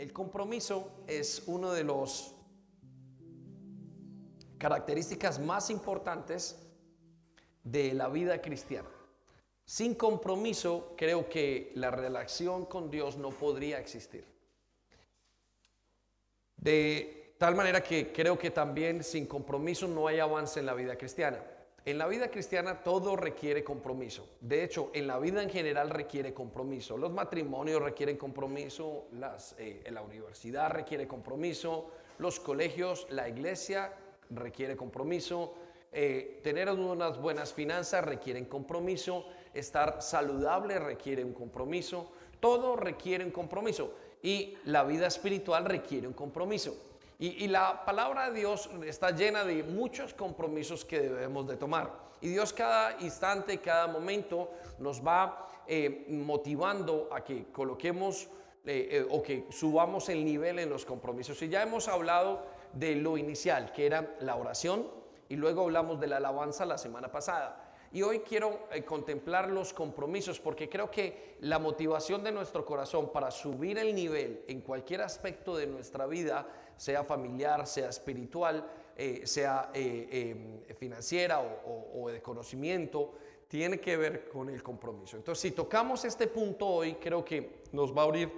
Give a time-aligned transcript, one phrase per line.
[0.00, 2.34] El compromiso es uno de los
[4.56, 6.56] características más importantes
[7.62, 8.88] de la vida cristiana.
[9.62, 14.24] Sin compromiso, creo que la relación con Dios no podría existir.
[16.56, 20.96] De tal manera que creo que también sin compromiso no hay avance en la vida
[20.96, 21.44] cristiana.
[21.86, 24.28] En la vida cristiana todo requiere compromiso.
[24.40, 26.98] De hecho, en la vida en general requiere compromiso.
[26.98, 33.94] Los matrimonios requieren compromiso, las, eh, la universidad requiere compromiso, los colegios, la iglesia
[34.28, 35.54] requiere compromiso,
[35.92, 43.30] eh, tener unas buenas finanzas requieren compromiso, estar saludable requiere un compromiso, todo requiere un
[43.30, 46.89] compromiso y la vida espiritual requiere un compromiso.
[47.22, 51.92] Y, la palabra de Dios está llena de muchos compromisos que debemos de tomar.
[52.22, 58.24] Y Dios cada instante, cada momento nos va eh, motivando a que coloquemos
[58.64, 61.42] eh, eh, o que subamos el nivel en los compromisos.
[61.42, 62.40] Y ya hemos hablado
[62.72, 64.88] de lo inicial, que era la oración,
[65.28, 67.69] y luego hablamos de la alabanza la semana pasada.
[67.92, 73.30] Y hoy quiero contemplar los compromisos porque creo que la motivación de nuestro corazón para
[73.30, 78.64] subir el nivel en cualquier aspecto de nuestra vida sea familiar, sea espiritual,
[78.96, 83.14] eh, sea eh, financiera o, de conocimiento,
[83.48, 85.16] tiene que ver con el compromiso.
[85.16, 88.30] Entonces, si tocamos este punto hoy, creo que nos va a abrir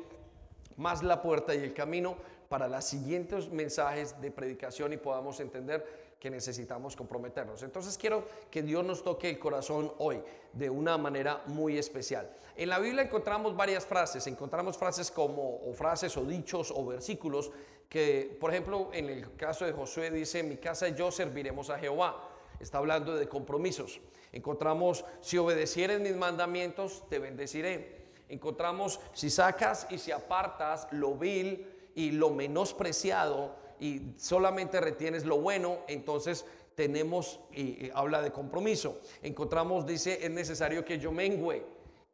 [0.77, 2.17] más la puerta y el camino
[2.49, 7.65] para los siguientes mensajes de predicación y podamos entender que necesitamos comprometernos.
[7.65, 12.31] Entonces quiero que Dios nos toque el corazón hoy de una manera muy especial.
[12.55, 17.51] En la Biblia encontramos varias frases, encontramos frases como o frases o dichos o versículos
[17.89, 21.79] que, por ejemplo, en el caso de Josué dice, mi casa y yo serviremos a
[21.81, 22.31] Jehová.
[22.61, 24.01] Está hablando de compromisos.
[24.31, 28.13] Encontramos, si obedecieres mis mandamientos, te bendeciré.
[28.29, 31.67] Encontramos, si sacas y si apartas lo vil
[31.97, 36.45] y lo menospreciado, y solamente retienes lo bueno, entonces
[36.75, 39.01] tenemos, y, habla de compromiso.
[39.23, 41.65] Encontramos, dice, es necesario que yo mengüe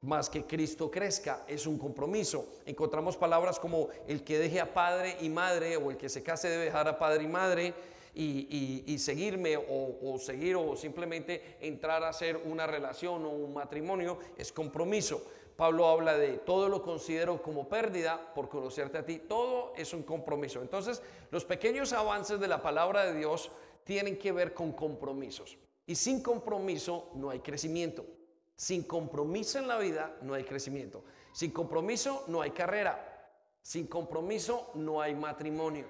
[0.03, 2.47] más que Cristo crezca, es un compromiso.
[2.67, 6.49] Encontramos palabras como el que deje a padre y madre o el que se case
[6.49, 7.75] debe dejar a padre y madre
[8.15, 14.19] y, seguirme o, o, seguir o simplemente entrar a hacer una relación o un matrimonio
[14.37, 15.23] es compromiso.
[15.59, 19.19] Pablo habla de todo lo considero como pérdida por conocerte a ti.
[19.19, 20.63] Todo es un compromiso.
[20.63, 21.03] Entonces,
[21.33, 23.51] los pequeños avances de la palabra de Dios
[23.83, 25.59] tienen que ver con compromisos.
[25.85, 28.07] Y sin compromiso no hay crecimiento.
[28.55, 31.03] Sin compromiso en la vida no hay crecimiento.
[31.33, 33.29] Sin compromiso no hay carrera.
[33.61, 35.87] Sin compromiso no hay matrimonio.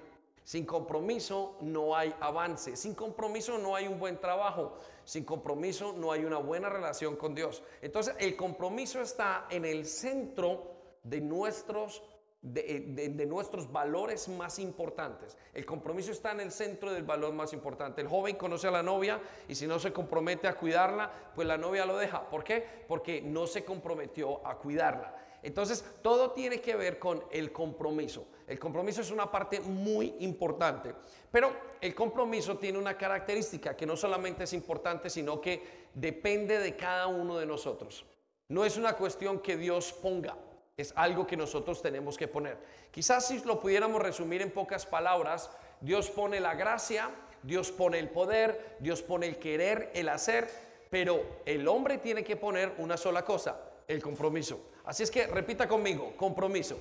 [0.49, 2.75] Sin compromiso no hay avance.
[2.75, 4.79] Sin compromiso no hay un buen trabajo.
[5.05, 7.61] Sin compromiso no hay una buena relación con Dios.
[7.83, 10.71] Entonces el compromiso está en el centro
[11.03, 12.01] de nuestros,
[12.41, 15.37] de, nuestros valores más importantes.
[15.53, 18.01] El compromiso está en el centro del valor más importante.
[18.01, 21.59] El joven conoce a la novia y si no se compromete a cuidarla, pues la
[21.59, 22.27] novia lo deja.
[22.27, 22.65] ¿Por qué?
[22.87, 25.15] Porque no se comprometió a cuidarla.
[25.43, 28.25] Entonces, todo tiene que ver con el compromiso.
[28.49, 30.95] El compromiso es una parte muy importante,
[31.31, 36.75] pero el compromiso tiene una característica que no solamente es importante, sino que depende de
[36.75, 38.07] cada uno de nosotros.
[38.47, 40.35] No es una cuestión que Dios ponga,
[40.75, 42.57] es algo que nosotros tenemos que poner.
[42.89, 47.11] Quizás si lo pudiéramos resumir en pocas palabras, Dios pone la gracia,
[47.43, 50.49] Dios pone el poder, Dios pone el querer, el hacer,
[50.89, 54.71] pero el hombre tiene que poner una sola cosa, el compromiso.
[54.85, 56.79] Así es que repita conmigo, compromiso.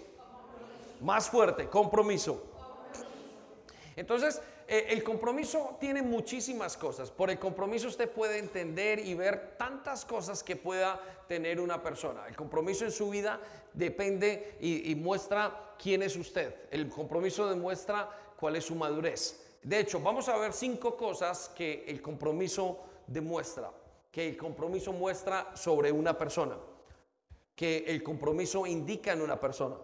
[1.01, 2.43] Más fuerte, compromiso.
[3.97, 7.11] Entonces, eh, el compromiso tiene muchísimas cosas.
[7.11, 12.27] Por el compromiso usted puede entender y ver tantas cosas que pueda tener una persona.
[12.29, 13.41] El compromiso en su vida
[13.73, 16.55] depende y, y muestra quién es usted.
[16.71, 19.59] El compromiso demuestra cuál es su madurez.
[19.63, 23.71] De hecho, vamos a ver cinco cosas que el compromiso demuestra,
[24.13, 26.57] que el compromiso muestra sobre una persona
[27.59, 29.75] que el compromiso indica en una persona.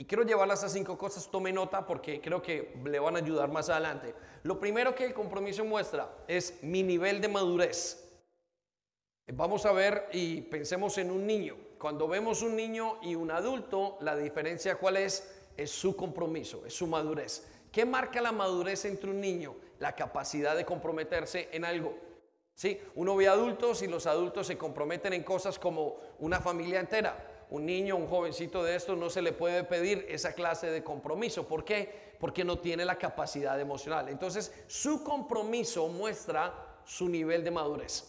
[0.00, 3.50] Y quiero llevarlas a cinco cosas, tome nota porque creo que le van a ayudar
[3.50, 4.14] más adelante.
[4.44, 8.10] Lo primero que el compromiso muestra es mi nivel de madurez.
[9.26, 11.54] Vamos a ver y pensemos en un niño.
[11.78, 15.36] Cuando vemos un niño y un adulto, la diferencia cuál es?
[15.54, 17.46] Es su compromiso, es su madurez.
[17.70, 19.54] ¿Qué marca la madurez entre un niño?
[19.80, 21.94] La capacidad de comprometerse en algo.
[22.54, 27.29] Sí, uno ve adultos y los adultos se comprometen en cosas como una familia entera.
[27.50, 31.48] Un niño, un jovencito de estos no se le puede pedir esa clase de compromiso.
[31.48, 32.14] ¿Por qué?
[32.20, 34.08] Porque no tiene la capacidad emocional.
[34.08, 36.54] Entonces, su compromiso muestra
[36.84, 38.04] su nivel de madurez.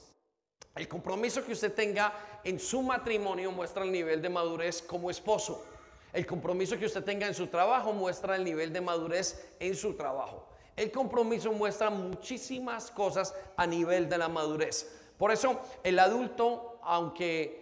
[0.76, 5.66] El compromiso que usted tenga en su matrimonio muestra el nivel de madurez como esposo.
[6.14, 9.96] El compromiso que usted tenga en su trabajo muestra el nivel de madurez en su
[9.96, 10.48] trabajo.
[10.76, 15.00] El compromiso muestra muchísimas cosas a nivel de la madurez.
[15.18, 17.61] Por eso el adulto, aunque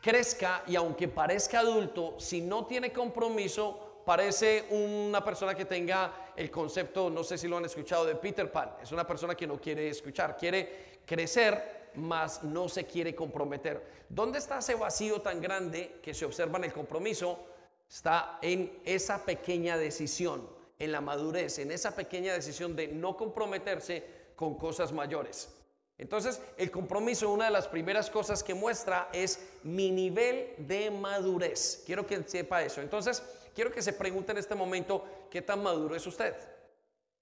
[0.00, 6.50] crezca y aunque parezca adulto, si no tiene compromiso, parece una persona que tenga el
[6.50, 8.76] concepto, no sé si lo han escuchado, de Peter Pan.
[8.82, 14.06] Es una persona que no quiere escuchar, quiere crecer, mas no se quiere comprometer.
[14.08, 17.46] ¿Dónde está ese vacío tan grande que se observa en el compromiso?
[17.88, 20.48] Está en esa pequeña decisión,
[20.78, 24.04] en la madurez, en esa pequeña decisión de no comprometerse
[24.36, 25.57] con cosas mayores.
[25.98, 31.82] Entonces, el compromiso, una de las primeras cosas que muestra es mi nivel de madurez.
[31.84, 32.80] Quiero que sepa eso.
[32.80, 33.22] Entonces,
[33.52, 36.36] quiero que se pregunte en este momento, ¿qué tan maduro es usted?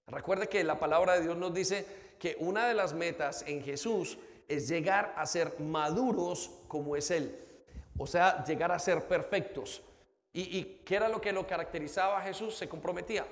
[0.05, 1.85] Recuerde que la palabra de Dios nos dice
[2.19, 7.35] que una de las metas en Jesús es llegar a ser maduros como es Él.
[7.97, 9.81] O sea, llegar a ser perfectos.
[10.33, 12.55] ¿Y, qué era lo que lo caracterizaba a Jesús?
[12.55, 13.25] Se comprometía.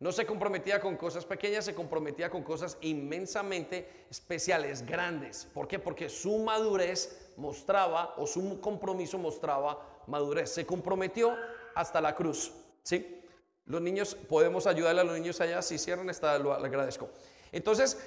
[0.00, 5.46] No se comprometía con cosas pequeñas, se comprometía con cosas inmensamente especiales, grandes.
[5.52, 5.78] ¿Por qué?
[5.78, 10.50] Porque su madurez mostraba, o su compromiso mostraba madurez.
[10.50, 11.36] Se comprometió
[11.74, 12.50] hasta la cruz.
[12.82, 13.20] ¿Sí?
[13.66, 15.60] Los niños, podemos ayudarle a los niños allá.
[15.60, 17.10] Si cierran esta, lo agradezco.
[17.52, 17.98] Entonces,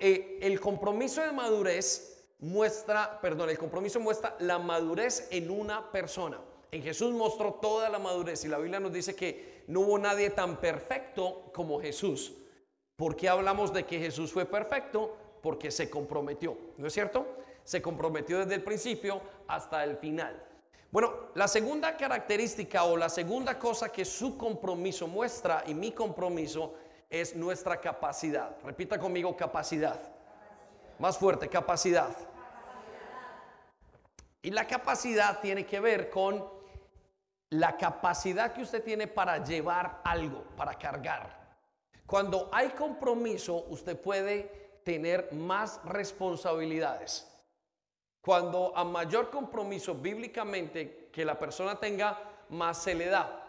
[0.00, 6.40] eh, el compromiso de madurez muestra, perdón, el compromiso muestra la madurez en una persona.
[6.70, 10.30] En Jesús mostró toda la madurez y la Biblia nos dice que no hubo nadie
[10.30, 12.32] tan perfecto como Jesús.
[12.96, 15.16] ¿Por qué hablamos de que Jesús fue perfecto?
[15.42, 17.26] Porque se comprometió, ¿no es cierto?
[17.62, 20.42] Se comprometió desde el principio hasta el final.
[20.90, 26.74] Bueno, la segunda característica o la segunda cosa que su compromiso muestra y mi compromiso
[27.10, 28.56] es nuestra capacidad.
[28.64, 30.00] Repita conmigo capacidad.
[30.98, 32.16] Más fuerte, capacidad.
[34.40, 36.57] Y la capacidad tiene que ver con
[37.50, 41.38] la capacidad que usted tiene para llevar algo, para cargar.
[42.06, 47.26] Cuando hay compromiso, usted puede tener más responsabilidades.
[48.20, 52.18] Cuando a mayor compromiso bíblicamente que la persona tenga,
[52.50, 53.44] más se le da.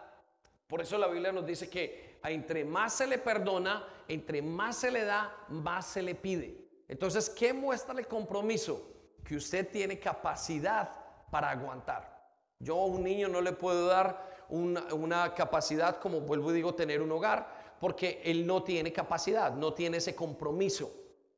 [0.68, 4.92] Por eso la Biblia nos dice que entre más se le perdona, entre más se
[4.92, 6.70] le da, más se le pide.
[6.88, 8.92] Entonces, ¿qué muestra el compromiso?
[9.24, 10.90] Que usted tiene capacidad
[11.32, 12.19] para aguantar.
[12.60, 17.02] Yo a un niño no le puedo dar una, capacidad como vuelvo y digo tener
[17.02, 20.92] un hogar, porque él no tiene capacidad, no tiene ese compromiso.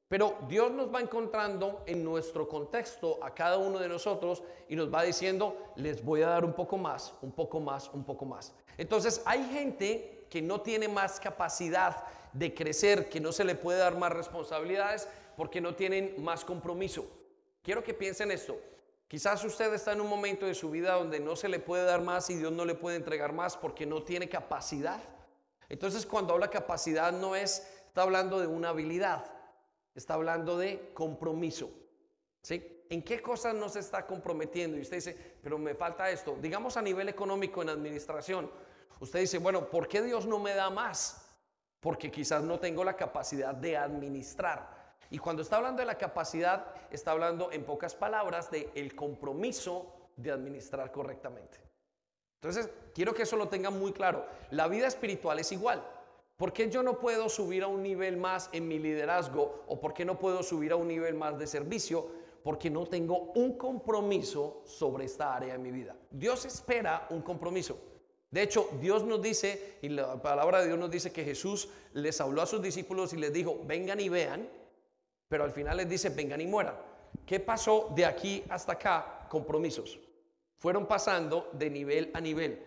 [0.07, 4.91] Pero Dios nos va encontrando en nuestro contexto a cada uno de nosotros y nos
[4.93, 8.53] va diciendo, les voy a dar un poco más, un poco más, un poco más.
[8.77, 12.03] Entonces hay gente que no tiene más capacidad
[12.33, 15.07] de crecer, que no se le puede dar más responsabilidades
[15.37, 17.05] porque no tienen más compromiso.
[17.61, 18.57] Quiero que piensen esto.
[19.11, 21.99] Quizás usted está en un momento de su vida donde no se le puede dar
[21.99, 25.01] más y Dios no le puede entregar más porque no tiene capacidad.
[25.67, 29.25] Entonces cuando habla capacidad no es, está hablando de una habilidad,
[29.95, 31.69] está hablando de compromiso.
[32.41, 32.85] ¿Sí?
[32.89, 34.77] ¿En qué cosas no se está comprometiendo?
[34.77, 36.37] Y usted dice, pero me falta esto.
[36.41, 38.49] Digamos a nivel económico en administración.
[39.01, 41.35] Usted dice, bueno, ¿por qué Dios no me da más?
[41.81, 44.80] Porque quizás no tengo la capacidad de administrar.
[45.11, 49.93] Y cuando está hablando de la capacidad, está hablando en pocas palabras de el compromiso
[50.15, 51.59] de administrar correctamente.
[52.41, 54.25] Entonces, quiero que eso lo tengan muy claro.
[54.51, 55.85] La vida espiritual es igual.
[56.37, 59.93] ¿Por qué yo no puedo subir a un nivel más en mi liderazgo o por
[59.93, 62.07] qué no puedo subir a un nivel más de servicio?
[62.41, 65.95] Porque no tengo un compromiso sobre esta área de mi vida.
[66.09, 67.77] Dios espera un compromiso.
[68.31, 72.19] De hecho, Dios nos dice, y la palabra de Dios nos dice que Jesús les
[72.21, 74.60] habló a sus discípulos y les dijo, vengan y vean
[75.31, 76.75] pero al final les dice, vengan y mueran.
[77.25, 79.25] ¿Qué pasó de aquí hasta acá?
[79.29, 79.97] Compromisos.
[80.57, 82.61] Fueron pasando de nivel a nivel,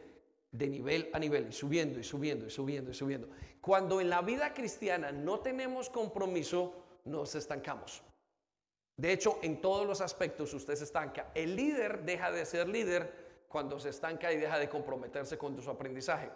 [0.50, 3.28] de nivel a nivel, y subiendo y subiendo y subiendo y subiendo.
[3.60, 6.72] Cuando en la vida cristiana no tenemos compromiso,
[7.04, 8.02] nos estancamos.
[8.96, 11.32] De hecho, en todos los aspectos usted se estanca.
[11.34, 15.68] El líder deja de ser líder cuando se estanca y deja de comprometerse con su
[15.68, 16.30] aprendizaje.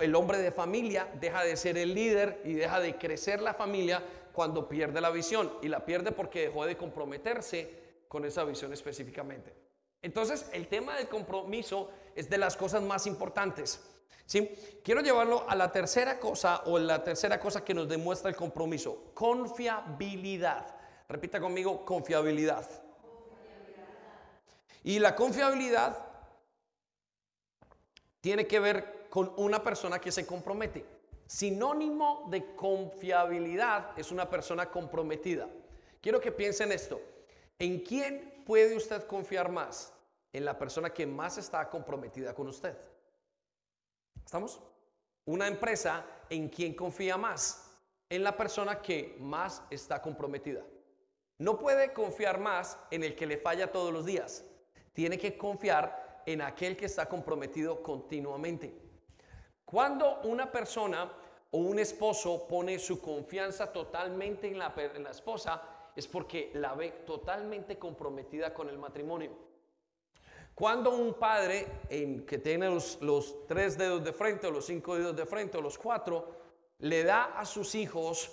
[0.00, 4.02] El hombre de familia deja de ser el líder y deja de crecer la familia
[4.38, 9.52] cuando pierde la visión y la pierde porque dejó de comprometerse con esa visión específicamente.
[10.00, 13.80] Entonces, el tema del compromiso es de las cosas más importantes.
[14.84, 19.10] Quiero llevarlo a la tercera cosa o la tercera cosa que nos demuestra el compromiso,
[19.12, 20.72] confiabilidad.
[21.08, 22.64] Repita conmigo, confiabilidad.
[24.84, 25.98] Y la confiabilidad
[28.20, 30.97] tiene que ver con una persona que se compromete.
[31.28, 35.46] Sinónimo de confiabilidad es una persona comprometida.
[36.00, 37.02] Quiero que piensen esto.
[37.58, 39.92] ¿En quién puede usted confiar más?
[40.32, 42.74] En la persona que más está comprometida con usted.
[44.24, 44.58] ¿Estamos?
[45.26, 47.74] Una empresa en quien confía más,
[48.08, 50.64] en la persona que más está comprometida.
[51.36, 54.46] No puede confiar más en el que le falla todos los días.
[54.94, 58.87] Tiene que confiar en aquel que está comprometido continuamente.
[59.70, 61.06] Cuando una persona
[61.50, 65.62] o un esposo pone su confianza totalmente en la, en la esposa,
[65.94, 69.30] es porque la ve totalmente comprometida con el matrimonio.
[70.54, 74.96] Cuando un padre en, que tiene los, los, tres dedos de frente o los cinco
[74.96, 76.34] dedos de frente o los cuatro,
[76.78, 78.30] le da a sus hijos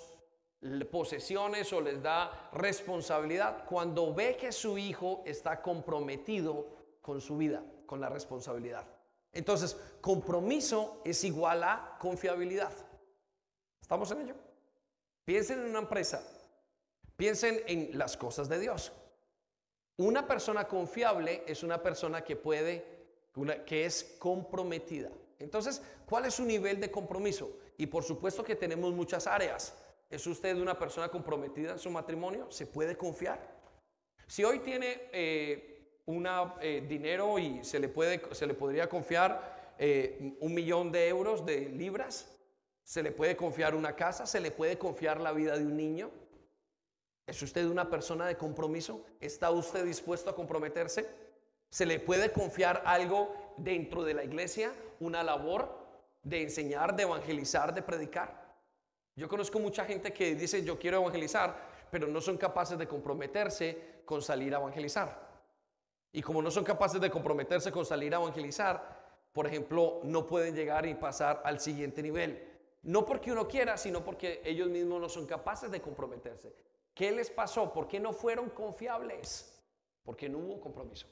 [0.90, 6.66] posesiones o les da responsabilidad, cuando ve que su hijo está comprometido
[7.02, 8.95] con su vida, con la responsabilidad.
[9.36, 12.72] Entonces, compromiso es igual a confiabilidad.
[13.80, 14.34] ¿Estamos en ello?
[15.24, 16.26] Piensen en una empresa,
[17.16, 18.92] piensen en las cosas de Dios.
[19.98, 22.84] Una persona confiable es una persona que puede,
[23.66, 25.10] que es comprometida.
[25.38, 27.58] Entonces, ¿cuál es su nivel de compromiso?
[27.76, 29.74] Y por supuesto que tenemos muchas áreas.
[30.08, 32.50] ¿Es usted una persona comprometida en su matrimonio?
[32.50, 33.54] ¿Se puede confiar?
[34.26, 35.75] Si hoy tiene eh,
[36.06, 41.08] una, eh, dinero y se le, puede, se le podría confiar eh, un millón de
[41.08, 42.32] euros de libras,
[42.82, 46.10] se le puede confiar una casa, se le puede confiar la vida de un niño,
[47.26, 49.04] ¿Es usted una persona de compromiso?
[49.20, 51.08] ¿Está usted dispuesto a comprometerse?
[51.68, 54.72] ¿Se le puede confiar algo dentro de la iglesia?
[55.00, 55.76] ¿Una labor
[56.22, 58.54] de enseñar, de evangelizar, de predicar?
[59.16, 61.56] Yo conozco mucha gente que dice yo quiero evangelizar,
[61.90, 65.25] pero no son capaces de comprometerse con salir a evangelizar.
[66.12, 70.54] Y como no son capaces de comprometerse con salir a evangelizar, por ejemplo, no pueden
[70.54, 72.56] llegar y pasar al siguiente nivel.
[72.82, 76.54] No porque uno quiera, sino porque ellos mismos no son capaces de comprometerse.
[76.94, 77.72] ¿Qué les pasó?
[77.72, 79.62] ¿Por qué no fueron confiables?
[80.02, 81.06] Porque no hubo compromiso.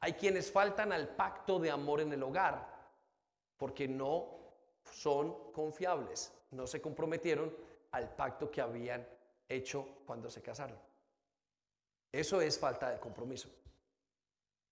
[0.00, 2.66] Hay quienes faltan al pacto de amor en el hogar
[3.56, 4.40] porque no
[4.90, 7.56] son confiables, no se comprometieron
[7.92, 9.06] al pacto que habían
[9.48, 10.76] hecho cuando se casaron.
[12.10, 13.48] Eso es falta de compromiso.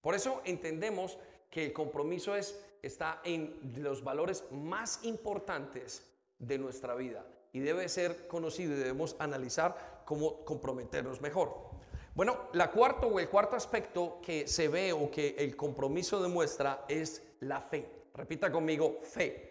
[0.00, 1.18] Por eso entendemos
[1.50, 6.06] que el compromiso es, está en los valores más importantes
[6.38, 11.70] de nuestra vida y debe ser conocido y debemos analizar cómo comprometernos mejor.
[12.14, 16.84] Bueno, la cuarto o el cuarto aspecto que se ve o que el compromiso demuestra
[16.88, 17.86] es la fe.
[18.14, 19.50] Repita conmigo, fe.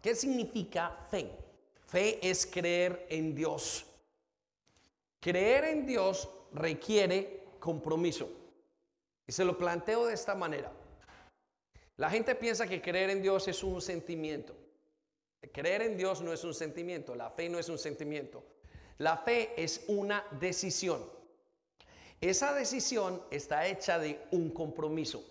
[0.00, 1.30] ¿Qué significa fe?
[1.86, 3.86] Fe es creer en Dios.
[5.20, 8.28] Creer en Dios requiere compromiso.
[9.26, 10.72] Y se lo planteo de esta manera.
[11.96, 14.54] La gente piensa que creer en Dios es un sentimiento.
[15.52, 18.42] Creer en Dios no es un sentimiento, la fe no es un sentimiento.
[18.98, 21.08] La fe es una decisión.
[22.20, 25.24] Esa decisión está hecha de un compromiso.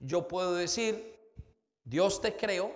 [0.00, 1.14] Yo puedo decir,
[1.84, 2.74] Dios te creo,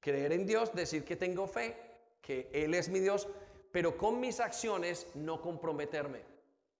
[0.00, 1.76] creer en Dios, decir que tengo fe,
[2.20, 3.26] que Él es mi Dios,
[3.72, 6.27] pero con mis acciones no comprometerme.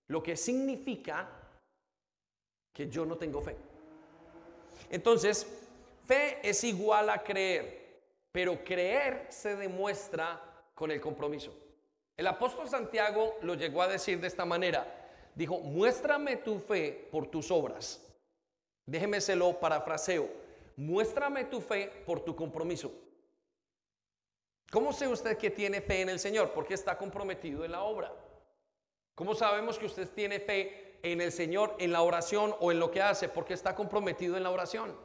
[0.09, 1.29] Lo que significa
[2.73, 3.55] que yo no tengo fe.
[4.89, 5.47] Entonces,
[6.05, 8.01] fe es igual a creer.
[8.31, 10.41] Pero creer se demuestra
[10.75, 11.53] con el compromiso.
[12.15, 14.85] El apóstol Santiago lo llegó a decir de esta manera.
[15.35, 18.05] Dijo, muéstrame tu fe por tus obras.
[18.85, 20.29] Déjeme se lo parafraseo.
[20.75, 22.91] Muéstrame tu fe por tu compromiso.
[24.71, 26.51] ¿Cómo sé usted que tiene fe en el Señor?
[26.53, 28.13] Porque está comprometido en la obra.
[29.19, 32.89] ¿Cómo sabemos que usted tiene fe en el Señor, en la oración o en lo
[32.89, 33.27] que hace?
[33.27, 34.95] Porque está comprometido en la oración.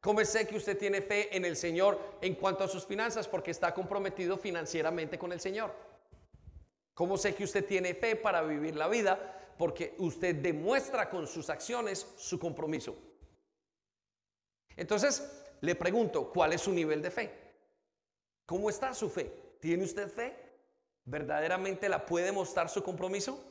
[0.00, 3.28] ¿Cómo sé que usted tiene fe en el Señor en cuanto a sus finanzas?
[3.28, 5.74] Porque está comprometido financieramente con el Señor.
[6.94, 9.54] ¿Cómo sé que usted tiene fe para vivir la vida?
[9.58, 12.96] Porque usted demuestra con sus acciones su compromiso.
[14.74, 17.30] Entonces, le pregunto, ¿cuál es su nivel de fe?
[18.46, 19.30] ¿Cómo está su fe?
[19.60, 20.47] ¿Tiene usted fe?
[21.08, 23.42] ¿Verdaderamente la puede mostrar su compromiso?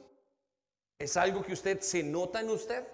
[1.00, 2.88] ¿Es algo que usted se nota en usted?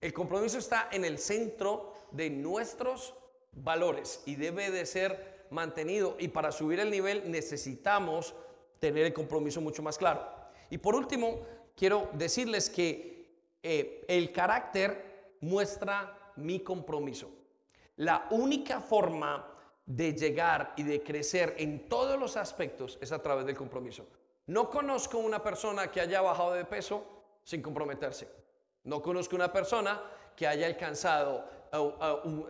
[0.00, 3.14] El compromiso está en el centro de nuestros
[3.52, 6.16] valores y debe de ser mantenido.
[6.18, 8.34] Y para subir el nivel necesitamos
[8.80, 10.28] tener el compromiso mucho más claro.
[10.68, 11.46] Y por último,
[11.76, 17.30] quiero decirles que eh, el carácter muestra mi compromiso.
[17.94, 19.51] La única forma
[19.86, 24.06] de llegar y de crecer en todos los aspectos es a través del compromiso.
[24.46, 27.04] No conozco una persona que haya bajado de peso
[27.44, 28.28] sin comprometerse.
[28.84, 30.02] No conozco una persona
[30.36, 31.44] que haya alcanzado,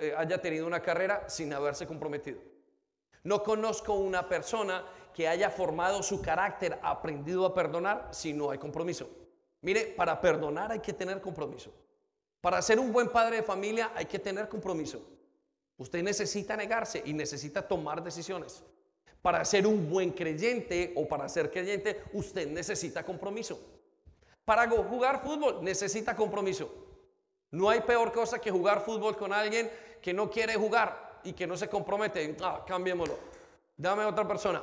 [0.01, 2.41] eh, haya tenido una carrera sin haberse comprometido.
[3.25, 4.85] No conozco una persona
[5.15, 9.09] que haya formado su carácter, aprendido a perdonar si no hay compromiso.
[9.61, 11.71] Mire, para perdonar hay que tener compromiso.
[12.41, 15.01] Para ser un buen padre de familia hay que tener compromiso.
[15.83, 18.62] Usted necesita negarse y necesita tomar decisiones.
[19.21, 23.59] Para ser un buen creyente o para ser creyente, usted necesita compromiso.
[24.45, 26.73] Para jugar fútbol necesita compromiso.
[27.51, 29.69] No hay peor cosa que jugar fútbol con alguien
[30.01, 32.37] que no quiere jugar y que no se compromete.
[32.41, 33.19] Ah, cambiémoslo.
[33.77, 34.62] Dame otra persona.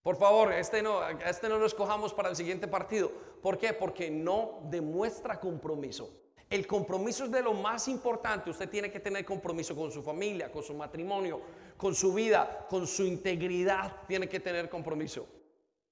[0.00, 3.10] Por favor, este no, este no lo escojamos para el siguiente partido.
[3.42, 3.72] ¿Por qué?
[3.72, 6.21] Porque no demuestra compromiso.
[6.52, 8.50] El compromiso es de lo más importante.
[8.50, 11.40] Usted tiene que tener compromiso con su familia, con su matrimonio,
[11.78, 14.02] con su vida, con su integridad.
[14.06, 15.26] Tiene que tener compromiso.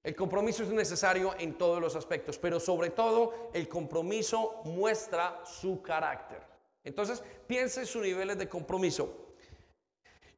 [0.03, 5.81] El compromiso es necesario en todos los aspectos, pero sobre todo el compromiso muestra su
[5.81, 6.43] carácter.
[6.83, 9.33] Entonces, piense en sus niveles de compromiso.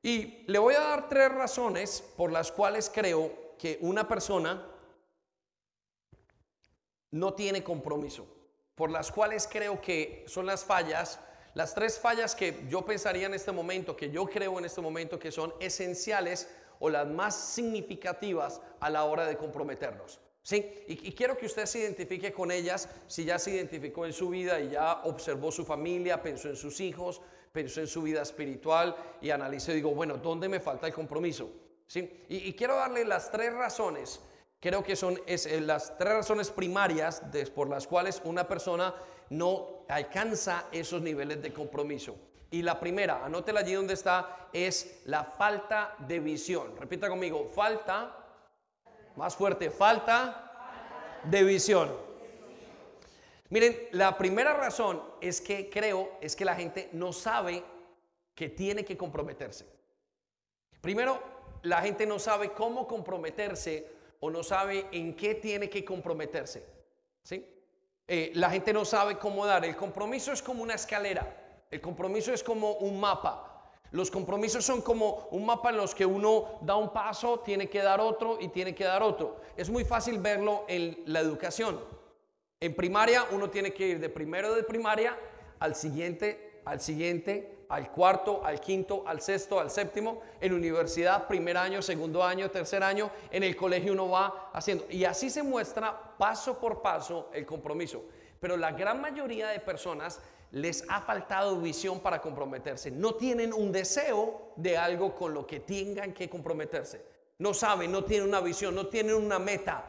[0.01, 4.69] Y le voy a dar tres razones por las cuales creo que una persona
[7.11, 8.25] no tiene compromiso,
[8.75, 11.19] por las cuales creo que son las fallas,
[11.53, 15.19] las tres fallas que yo pensaría en este momento, que yo creo en este momento
[15.19, 16.49] que son esenciales
[16.79, 20.19] o las más significativas a la hora de comprometernos.
[20.41, 20.83] ¿Sí?
[20.87, 24.59] Y, quiero que usted se identifique con ellas, si ya se identificó en su vida
[24.59, 27.21] y ya observó su familia, pensó en sus hijos,
[27.53, 31.49] pensó en su vida espiritual y analice, digo, bueno, ¿dónde me falta el compromiso?
[32.27, 34.19] Y, quiero darle las tres razones,
[34.63, 37.21] creo que son eh, las tres razones primarias
[37.53, 38.95] por las cuales una persona
[39.29, 42.15] no alcanza esos niveles de compromiso.
[42.49, 46.77] Y la primera, anótela allí donde está, es la falta de visión.
[46.79, 48.15] Repita conmigo, falta,
[49.17, 51.91] más fuerte, falta de visión.
[53.49, 57.65] Miren, la primera razón es que creo es que la gente no sabe
[58.33, 59.67] que tiene que comprometerse.
[60.79, 61.21] Primero,
[61.63, 63.92] la gente no sabe cómo comprometerse
[64.23, 66.65] o no sabe en qué tiene que comprometerse.
[67.23, 67.45] ¿sí?
[68.07, 69.65] Eh, la gente no sabe cómo dar.
[69.65, 71.65] El compromiso es como una escalera.
[71.69, 73.69] El compromiso es como un mapa.
[73.91, 77.81] Los compromisos son como un mapa en los que uno da un paso, tiene que
[77.81, 79.41] dar otro y tiene que dar otro.
[79.57, 81.81] Es muy fácil verlo en la educación.
[82.61, 85.19] En primaria uno tiene que ir de primero de primaria
[85.59, 91.57] al siguiente, al siguiente, al cuarto, al quinto, al sexto, al séptimo, en universidad, primer
[91.57, 94.85] año, segundo año, tercer año, en el colegio uno va haciendo.
[94.91, 98.03] Y así se muestra paso por paso el compromiso.
[98.39, 100.19] Pero la gran mayoría de personas
[100.51, 102.91] les ha faltado visión para comprometerse.
[102.91, 107.03] No tienen un deseo de algo con lo que tengan que comprometerse.
[107.39, 109.83] No saben, no tienen una visión, no tienen una meta.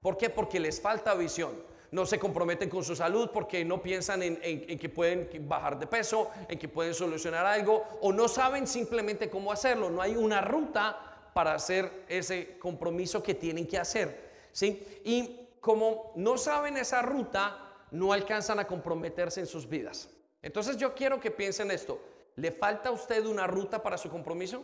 [0.00, 0.30] ¿Por qué?
[0.30, 1.52] Porque les falta visión
[1.90, 6.30] no se comprometen con su salud porque no piensan en, que pueden bajar de peso,
[6.48, 9.90] en que pueden solucionar algo, o no saben simplemente cómo hacerlo.
[9.90, 14.30] No hay una ruta para hacer ese compromiso que tienen que hacer.
[14.52, 15.00] ¿sí?
[15.04, 20.08] Y como no saben esa ruta, no alcanzan a comprometerse en sus vidas.
[20.42, 22.00] Entonces yo quiero que piensen esto.
[22.36, 24.62] ¿Le falta a usted una ruta para su compromiso?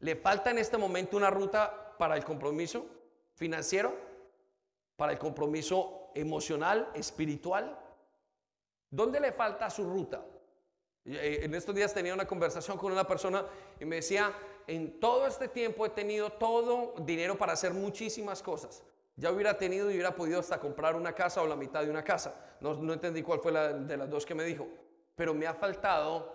[0.00, 2.86] ¿Le falta en este momento una ruta para el compromiso
[3.34, 4.05] financiero?
[4.96, 7.78] Para el compromiso emocional, espiritual?
[8.90, 10.24] ¿Dónde le falta su ruta?
[11.04, 13.44] Eh, en estos días tenía una conversación con una persona
[13.78, 14.32] y me decía,
[14.66, 18.82] en todo este tiempo he tenido todo dinero para hacer muchísimas cosas.
[19.14, 22.02] Ya hubiera tenido y hubiera podido hasta comprar una casa o la mitad de una
[22.02, 22.56] casa.
[22.60, 24.66] No, no entendí cuál fue la de las dos que me dijo.
[25.14, 26.34] Pero me ha faltado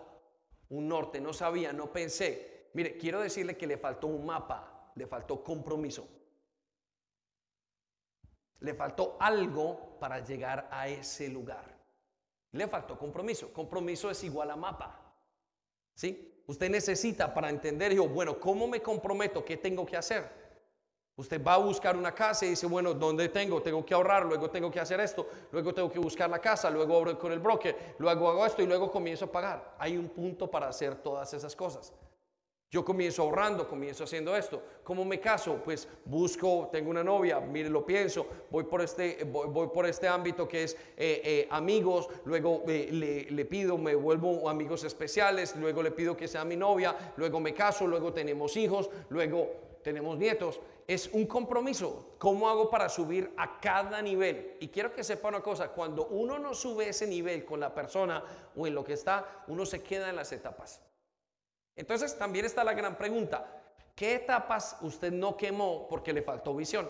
[0.70, 2.70] un norte, no sabía, no pensé.
[2.74, 6.08] Mire, quiero decirle que le faltó un mapa, le faltó compromiso.
[8.62, 11.66] Le faltó algo para llegar a ese lugar.
[12.54, 13.54] Le faltó compromiso.
[13.54, 15.00] Compromiso es igual a mapa.
[15.94, 16.44] ¿Sí?
[16.48, 19.46] Usted necesita para entender, digo, bueno, ¿cómo me comprometo?
[19.46, 20.42] ¿Qué tengo que hacer?
[21.16, 23.62] Usted va a buscar una casa y dice, bueno, ¿dónde tengo?
[23.62, 26.98] Tengo que ahorrar, luego tengo que hacer esto, luego tengo que buscar la casa, luego
[26.98, 29.76] abro con el broker, luego hago esto y luego comienzo a pagar.
[29.78, 31.94] Hay un punto para hacer todas esas cosas.
[32.74, 34.64] Yo comienzo ahorrando, comienzo haciendo esto.
[34.86, 35.60] ¿Cómo me caso?
[35.62, 40.48] Pues busco, tengo una novia, mire, lo pienso, voy por este, voy, por este ámbito
[40.48, 45.92] que es eh, eh, amigos, luego eh, le, pido, me vuelvo amigos especiales, luego le
[45.92, 49.50] pido que sea mi novia, luego me caso, luego tenemos hijos, luego
[49.84, 50.62] tenemos nietos.
[50.88, 52.16] Es un compromiso.
[52.20, 54.56] ¿Cómo hago para subir a cada nivel?
[54.62, 58.24] Y quiero que sepa una cosa, cuando uno no sube ese nivel con la persona
[58.56, 60.82] o en lo que está, uno se queda en las etapas.
[61.82, 63.44] Entonces también está la gran pregunta,
[63.96, 66.88] ¿qué etapas usted no quemó porque le faltó visión?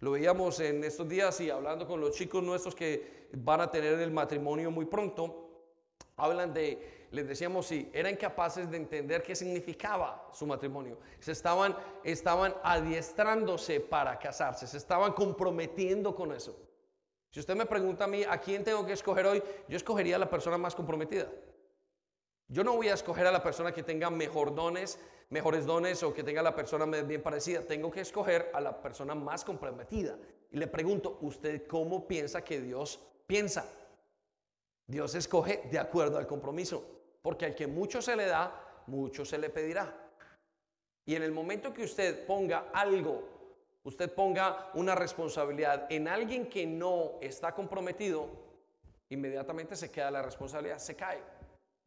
[0.00, 4.00] Lo veíamos en estos días y hablando con los chicos nuestros que van a tener
[4.00, 5.68] el matrimonio muy pronto,
[6.16, 10.98] hablan de, les decíamos, si eran capaces de entender qué significaba su matrimonio.
[11.20, 16.58] Se estaban, estaban adiestrándose para casarse, se estaban comprometiendo con eso.
[17.30, 20.18] Si usted me pregunta a mí a quién tengo que escoger hoy, yo escogería a
[20.18, 21.28] la persona más comprometida.
[22.48, 24.54] Yo no voy a escoger a la persona que tenga mejores
[25.66, 27.62] dones o que tenga la persona bien parecida.
[27.62, 30.16] Tengo que escoger a la persona más comprometida.
[30.50, 33.66] Y le pregunto, ¿usted cómo piensa que Dios piensa?
[34.86, 36.84] Dios escoge de acuerdo al compromiso,
[37.22, 39.94] porque al que mucho se le da, mucho se le pedirá.
[41.06, 43.26] Y en el momento que usted ponga algo,
[43.82, 48.28] usted ponga una responsabilidad en alguien que no está comprometido,
[49.08, 51.22] inmediatamente se queda la responsabilidad, se cae.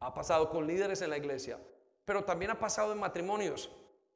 [0.00, 1.58] Ha pasado con líderes en la iglesia,
[2.04, 3.70] pero también ha pasado en matrimonios.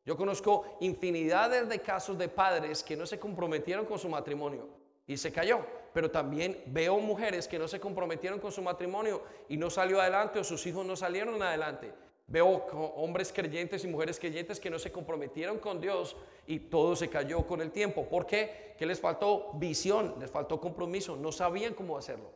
[0.05, 4.68] Yo conozco infinidades de casos de padres que no se comprometieron con su matrimonio
[5.07, 9.57] y se cayó, pero también veo mujeres que no se comprometieron con su matrimonio y
[9.57, 11.92] no salió adelante o sus hijos no salieron adelante.
[12.27, 12.49] Veo
[12.97, 16.16] hombres creyentes y mujeres creyentes que no se comprometieron con Dios
[16.47, 18.09] y todo se cayó con el tiempo.
[18.09, 18.75] ¿Por qué?
[18.79, 22.33] Que les faltó visión, les faltó compromiso, no sabían cómo hacerlo.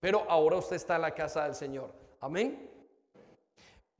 [0.00, 1.92] Pero ahora usted está en la casa del Señor.
[2.20, 2.71] Amén.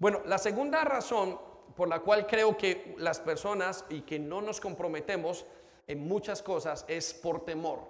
[0.03, 1.39] Bueno, la segunda razón
[1.77, 5.47] por la cual creo que las personas y que no nos comprometemos
[5.87, 7.85] en muchas cosas es por temor.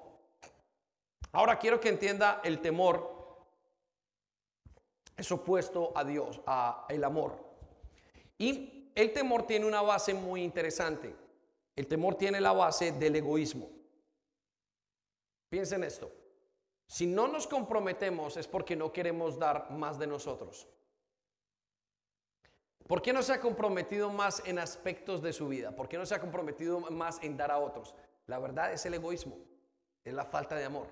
[1.33, 3.41] Ahora quiero que entienda el temor
[5.17, 7.35] es opuesto a Dios, a el amor.
[8.37, 11.17] Y el temor tiene una base muy interesante.
[11.75, 13.71] El temor tiene la base del egoísmo.
[15.49, 16.13] Piensen esto.
[16.87, 20.69] Si no nos comprometemos es porque no queremos dar más de nosotros.
[22.87, 25.75] ¿Por qué no se ha comprometido más en aspectos de su vida?
[25.75, 27.95] ¿Por qué no se ha comprometido más en dar a otros?
[28.27, 29.39] La verdad es el egoísmo,
[30.05, 30.89] es la falta de amor.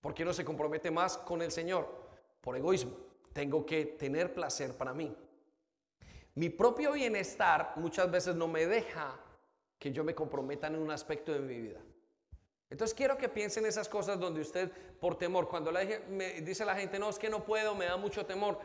[0.00, 1.88] ¿Por qué no se compromete más con el Señor?
[2.40, 2.96] Por egoísmo.
[3.32, 5.14] Tengo que tener placer para mí.
[6.34, 9.18] Mi propio bienestar muchas veces no me deja
[9.78, 11.80] que yo me comprometa en un aspecto de mi vida.
[12.70, 14.70] Entonces quiero que piensen esas cosas donde usted
[15.00, 15.72] por temor, cuando
[16.08, 18.60] me dice la gente, no, es que no puedo, me da mucho temor,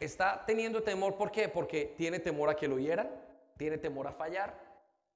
[0.00, 1.48] está teniendo temor, ¿por qué?
[1.48, 3.10] Porque tiene temor a que lo hieran,
[3.56, 4.68] tiene temor a fallar.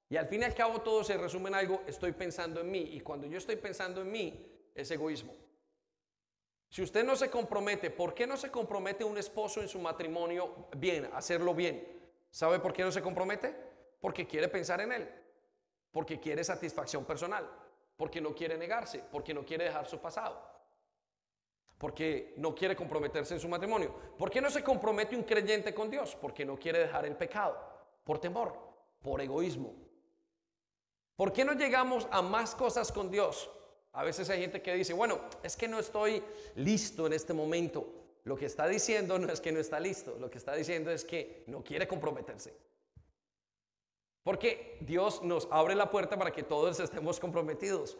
[0.09, 2.89] Y al fin y al cabo todo se resume en algo, estoy pensando en mí.
[2.91, 5.33] Y cuando yo estoy pensando en mí, es egoísmo.
[6.69, 10.67] Si usted no se compromete, ¿por qué no se compromete un esposo en su matrimonio
[10.75, 11.87] bien, hacerlo bien?
[12.31, 13.55] ¿Sabe por qué no se compromete?
[14.01, 15.09] Porque quiere pensar en él,
[15.91, 17.47] porque quiere satisfacción personal,
[17.95, 20.52] porque no quiere negarse, porque no quiere dejar su pasado,
[21.83, 23.93] porque no quiere comprometerse en su matrimonio.
[24.17, 26.15] ¿Por qué no se compromete un creyente con Dios?
[26.15, 27.57] Porque no quiere dejar el pecado,
[28.05, 28.57] por temor,
[29.01, 29.75] por egoísmo.
[31.17, 33.49] ¿Por qué no llegamos a más cosas con Dios?
[33.91, 36.23] A veces hay gente que dice, bueno, es que no estoy
[36.55, 37.85] listo en este momento.
[38.23, 41.03] Lo que está diciendo no es que no está listo, lo que está diciendo es
[41.03, 42.55] que no quiere comprometerse.
[44.23, 47.97] Porque Dios nos abre la puerta para que todos estemos comprometidos.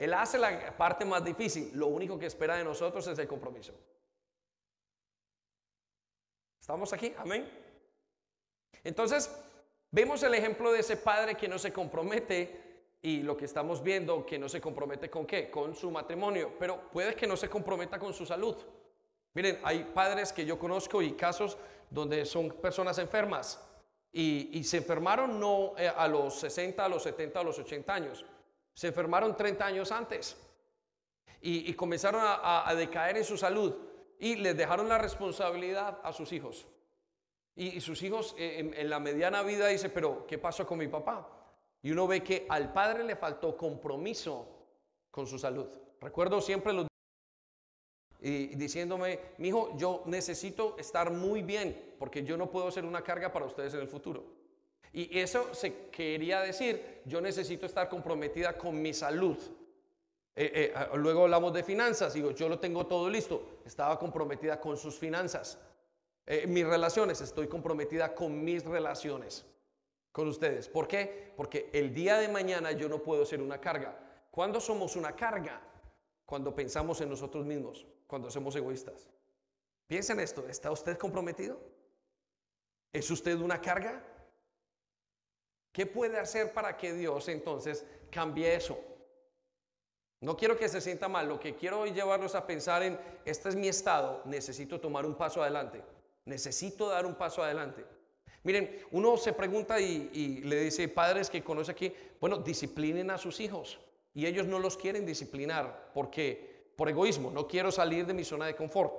[0.00, 3.74] Él hace la parte más difícil, lo único que espera de nosotros es el compromiso.
[6.58, 7.12] ¿Estamos aquí?
[7.18, 7.46] Amén.
[8.82, 9.30] Entonces,
[9.90, 14.24] vemos el ejemplo de ese padre que no se compromete y lo que estamos viendo
[14.24, 17.98] que no se compromete con qué, con su matrimonio, pero puede que no se comprometa
[17.98, 18.56] con su salud.
[19.34, 21.58] Miren, hay padres que yo conozco y casos
[21.90, 23.62] donde son personas enfermas
[24.10, 28.24] y, se enfermaron no eh, a los 60, a los 70, a los 80 años,
[28.74, 30.36] se enfermaron 30 años antes
[31.40, 33.74] y, comenzaron a, decaer en su salud
[34.18, 36.66] y les dejaron la responsabilidad a sus hijos.
[37.56, 41.28] Y, sus hijos eh, en, la mediana vida dice, pero ¿qué pasó con mi papá?
[41.82, 44.46] Y uno ve que al padre le faltó compromiso
[45.10, 45.68] con su salud.
[46.00, 46.90] Recuerdo siempre los
[48.22, 53.02] y diciéndome, mi hijo, yo necesito estar muy bien porque yo no puedo ser una
[53.02, 54.39] carga para ustedes en el futuro.
[54.92, 59.36] Y eso se quería decir, yo necesito estar comprometida con mi salud.
[60.34, 64.60] Eh, eh, ah, luego hablamos de finanzas, digo, yo lo tengo todo listo, estaba comprometida
[64.60, 65.58] con sus finanzas.
[66.26, 69.44] Eh, mis relaciones, estoy comprometida con mis relaciones
[70.12, 70.68] con ustedes.
[70.68, 71.32] ¿Por qué?
[71.36, 73.96] Porque el día de mañana yo no puedo ser una carga.
[74.30, 75.60] ¿Cuándo somos una carga?
[76.24, 79.08] Cuando pensamos en nosotros mismos, cuando somos egoístas.
[79.86, 81.60] Piensen esto, ¿está usted comprometido?
[82.92, 84.04] ¿Es usted una carga?
[85.72, 88.78] ¿Qué puede hacer para que Dios entonces cambie eso?
[90.20, 93.48] No quiero que se sienta mal, lo que quiero hoy llevarlos a pensar en, este
[93.48, 95.82] es mi estado, necesito tomar un paso adelante,
[96.26, 97.86] necesito dar un paso adelante.
[98.42, 103.40] Miren, uno se pregunta y, le dice, padres que conoce aquí, bueno, disciplinen a sus
[103.40, 103.78] hijos.
[104.12, 108.46] Y ellos no los quieren disciplinar porque por egoísmo, no quiero salir de mi zona
[108.46, 108.94] de confort.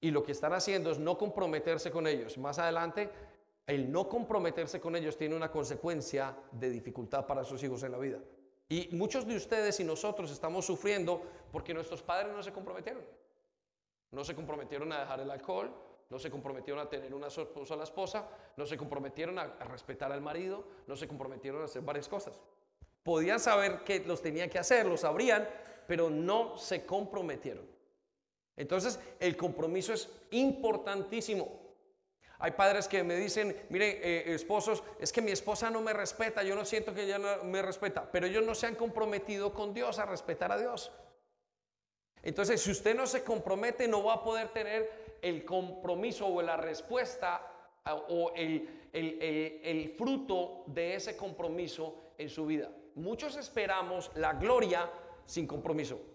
[0.00, 2.36] Y lo que están haciendo es no comprometerse con ellos.
[2.38, 3.08] Más adelante,
[3.66, 7.98] el no comprometerse con ellos tiene una consecuencia de dificultad para sus hijos en la
[7.98, 8.18] vida.
[8.68, 11.22] Y muchos de ustedes y nosotros estamos sufriendo
[11.52, 13.04] porque nuestros padres no se comprometieron.
[14.10, 15.70] No se comprometieron a dejar el alcohol,
[16.10, 20.64] no se comprometieron a tener una sola esposa, no se comprometieron a, respetar al marido,
[20.86, 22.38] no se comprometieron a hacer varias cosas.
[23.02, 25.48] Podían saber que los tenían que hacer, lo sabrían,
[25.86, 27.66] pero no se comprometieron.
[28.56, 31.61] Entonces, el compromiso es importantísimo.
[32.42, 36.42] Hay padres que me dicen, mire, eh, esposos, es que mi esposa no me respeta,
[36.42, 39.72] yo no siento que ella no me respeta, pero ellos no se han comprometido con
[39.72, 40.90] Dios a respetar a Dios.
[42.20, 46.56] Entonces, si usted no se compromete, no va a poder tener el compromiso o la
[46.56, 47.48] respuesta
[48.08, 52.72] o el, el fruto de ese compromiso en su vida.
[52.96, 54.90] Muchos esperamos la gloria
[55.26, 56.11] sin compromiso.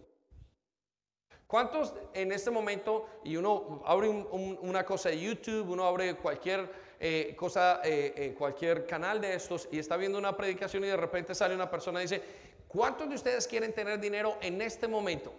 [1.47, 7.36] ¿Cuántos en este momento, y uno abre una cosa de YouTube, uno abre cualquier eh,
[7.38, 11.33] cosa, eh, eh, cualquier canal de estos y está viendo una predicación y de repente
[11.33, 12.21] sale una persona y dice,
[12.67, 15.33] ¿cuántos de ustedes quieren tener dinero en este momento?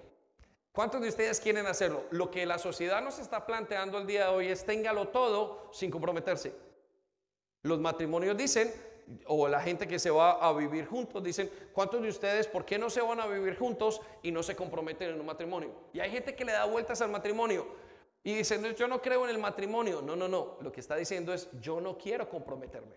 [0.72, 2.04] ¿Cuántos de ustedes quieren hacerlo?
[2.10, 5.90] Lo que la sociedad nos está planteando el día de hoy es téngalo todo sin
[5.90, 6.54] comprometerse.
[7.62, 8.72] Los matrimonios dicen,
[9.26, 12.78] o la gente que se va a vivir juntos, dicen, ¿cuántos de ustedes, por qué
[12.78, 15.70] no se van a vivir juntos y no se comprometen en un matrimonio?
[15.92, 17.66] Y hay gente que le da vueltas al matrimonio
[18.22, 20.02] y dicen, yo no creo en el matrimonio.
[20.02, 20.58] No, no, no.
[20.60, 22.96] Lo que está diciendo es, yo no quiero comprometerme.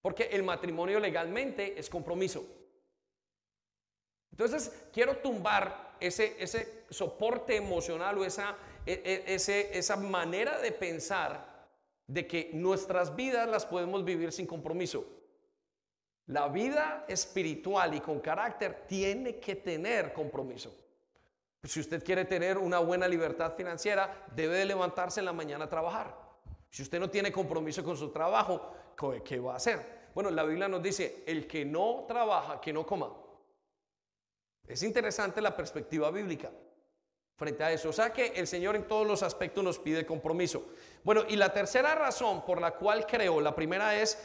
[0.00, 2.44] Porque el matrimonio legalmente es compromiso.
[4.30, 8.56] Entonces, quiero tumbar ese, ese soporte emocional o esa,
[8.86, 11.51] e, e, esa manera de pensar
[12.06, 15.04] de que nuestras vidas las podemos vivir sin compromiso.
[16.26, 20.74] La vida espiritual y con carácter tiene que tener compromiso.
[21.64, 25.68] Si usted quiere tener una buena libertad financiera, debe de levantarse en la mañana a
[25.68, 26.16] trabajar.
[26.70, 28.72] Si usted no tiene compromiso con su trabajo,
[29.24, 30.10] ¿qué va a hacer?
[30.14, 33.12] Bueno, la Biblia nos dice, el que no trabaja, que no coma.
[34.66, 36.50] Es interesante la perspectiva bíblica
[37.42, 37.88] frente a eso.
[37.88, 40.62] O sea que el Señor en todos los aspectos nos pide compromiso.
[41.02, 44.16] Bueno, y la tercera razón por la cual creo, la primera es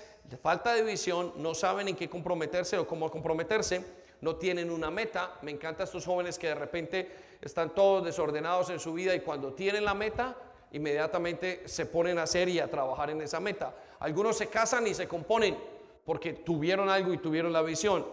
[0.44, 3.84] falta de visión, no saben en qué comprometerse o cómo comprometerse,
[4.22, 5.40] no tienen una meta.
[5.42, 7.10] Me encantan estos jóvenes que de repente
[7.42, 10.38] están todos desordenados en su vida y cuando tienen la meta,
[10.74, 13.74] inmediatamente se ponen a hacer y a trabajar en esa meta.
[14.00, 15.58] Algunos se casan y se componen
[16.06, 18.06] porque tuvieron algo y tuvieron la visión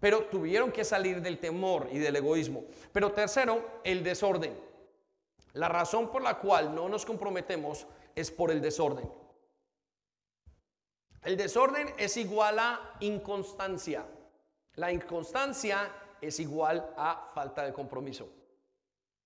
[0.00, 2.64] pero tuvieron que salir del temor y del egoísmo.
[2.92, 4.58] Pero tercero, el desorden.
[5.54, 9.10] La razón por la cual no nos comprometemos es por el desorden.
[11.22, 14.06] El desorden es igual a inconstancia.
[14.74, 18.28] La inconstancia es igual a falta de compromiso.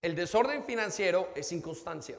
[0.00, 2.18] El desorden financiero es inconstancia.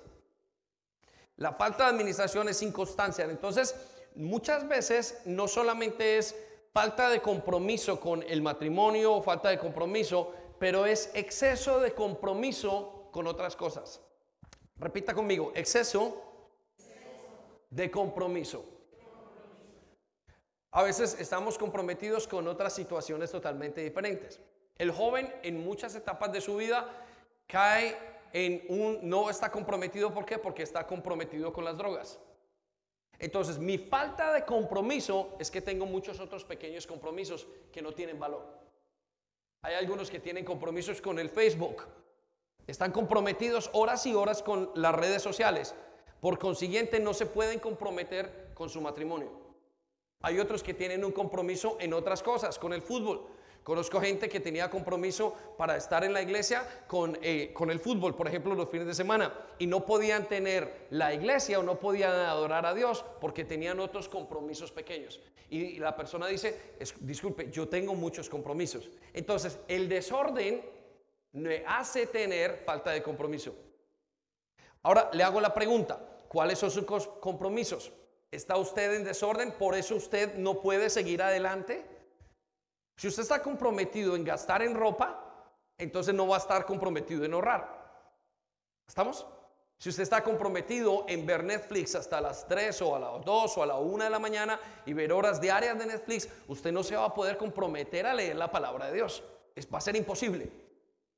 [1.38, 3.26] La falta de administración es inconstancia.
[3.26, 3.76] Entonces,
[4.16, 6.36] muchas veces no solamente es
[6.74, 13.10] falta de compromiso con el matrimonio o falta de compromiso, pero es exceso de compromiso
[13.12, 14.02] con otras cosas.
[14.78, 16.20] Repita conmigo, exceso
[17.70, 18.66] de compromiso.
[20.72, 24.42] A veces estamos comprometidos con otras situaciones totalmente diferentes.
[24.76, 26.90] El joven en muchas etapas de su vida
[27.46, 27.96] cae
[28.34, 30.40] en un no está comprometido, ¿por qué?
[30.40, 32.20] Porque está comprometido con las drogas.
[33.20, 38.20] Entonces, mi falta de compromiso es que tengo muchos otros pequeños compromisos que no tienen
[38.20, 38.46] valor.
[39.62, 41.84] Hay algunos que tienen compromisos con el Facebook.
[42.68, 45.74] Están comprometidos horas y horas con las redes sociales.
[46.20, 49.32] Por consiguiente, no se pueden comprometer con su matrimonio.
[50.22, 53.28] Hay otros que tienen un compromiso en otras cosas, con el fútbol.
[53.64, 58.14] Conozco gente que tenía compromiso para estar en la iglesia con, eh, con el fútbol,
[58.14, 62.12] por ejemplo, los fines de semana, y no podían tener la iglesia o no podían
[62.12, 65.22] adorar a Dios porque tenían otros compromisos pequeños.
[65.50, 68.90] Y la persona dice, disculpe, yo tengo muchos compromisos.
[69.14, 70.62] Entonces, el desorden
[71.32, 73.56] me hace tener falta de compromiso.
[74.82, 76.86] Ahora le hago la pregunta, ¿cuáles son sus
[77.22, 77.94] compromisos?
[78.32, 79.52] ¿Está usted en desorden?
[79.52, 81.86] ¿Por eso usted no puede seguir adelante?
[82.96, 85.20] Si usted está comprometido en gastar en ropa,
[85.78, 87.84] entonces no va a estar comprometido en ahorrar.
[88.88, 89.26] ¿Estamos?
[89.78, 93.64] Si usted está comprometido en ver Netflix hasta las 3 o a las 2 o
[93.64, 96.96] a la 1 de la mañana y ver horas diarias de Netflix, usted no se
[96.96, 99.24] va a poder comprometer a leer la palabra de Dios.
[99.56, 100.50] Es, va a ser imposible,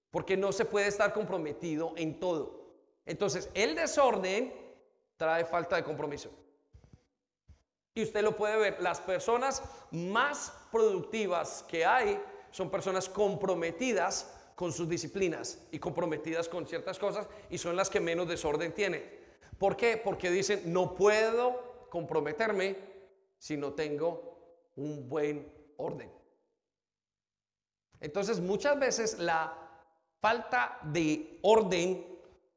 [0.10, 2.66] porque no se puede estar comprometido en todo.
[3.06, 4.54] Entonces, el desorden
[5.16, 6.32] trae falta de compromiso.
[7.96, 14.74] Y usted lo puede ver, las personas más productivas que hay son personas comprometidas con
[14.74, 19.04] sus disciplinas y comprometidas con ciertas cosas y son las que menos desorden tienen.
[19.58, 19.96] ¿Por qué?
[19.96, 22.76] Porque dicen, no puedo comprometerme
[23.38, 26.12] si no tengo un buen orden.
[28.02, 29.58] Entonces, muchas veces la
[30.20, 32.06] falta de orden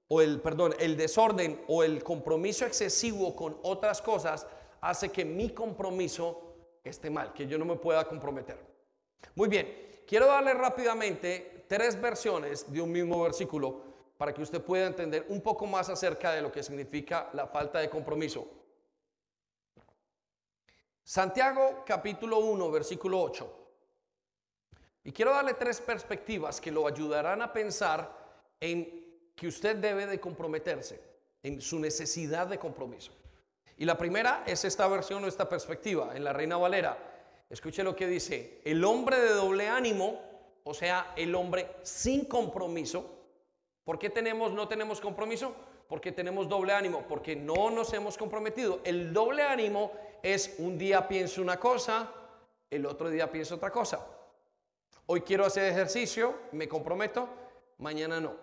[0.09, 4.47] o el, perdón, el desorden o el compromiso excesivo con otras cosas
[4.81, 8.59] hace que mi compromiso esté mal, que yo no me pueda comprometer.
[9.35, 13.83] Muy bien, quiero darle rápidamente tres versiones de un mismo versículo
[14.17, 17.79] para que usted pueda entender un poco más acerca de lo que significa la falta
[17.79, 18.49] de compromiso.
[21.05, 23.59] Santiago capítulo 1, versículo 8.
[25.05, 28.13] Y quiero darle tres perspectivas que lo ayudarán a pensar
[28.61, 31.01] en que usted debe de comprometerse,
[31.43, 33.13] en su necesidad de compromiso.
[33.79, 36.99] Y la primera es esta versión o esta perspectiva en la Reina Valera.
[37.49, 40.21] Escuche lo que dice, el hombre de doble ánimo,
[40.65, 43.09] o sea, el hombre sin compromiso.
[43.85, 45.55] ¿Por qué tenemos, no tenemos compromiso?
[45.87, 48.81] Porque tenemos doble ánimo, porque no nos hemos comprometido.
[48.83, 49.93] El doble ánimo
[50.25, 52.13] es un día pienso una cosa,
[52.69, 54.05] el otro día pienso otra cosa.
[55.07, 57.29] Hoy quiero hacer ejercicio, me comprometo,
[57.79, 58.35] mañana no.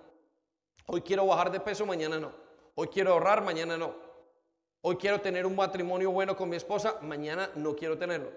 [0.87, 2.31] Hoy quiero bajar de peso, mañana no.
[2.75, 4.04] Hoy quiero ahorrar, mañana no.
[4.87, 8.31] Hoy quiero tener un matrimonio bueno con mi esposa, mañana no quiero tenerlo.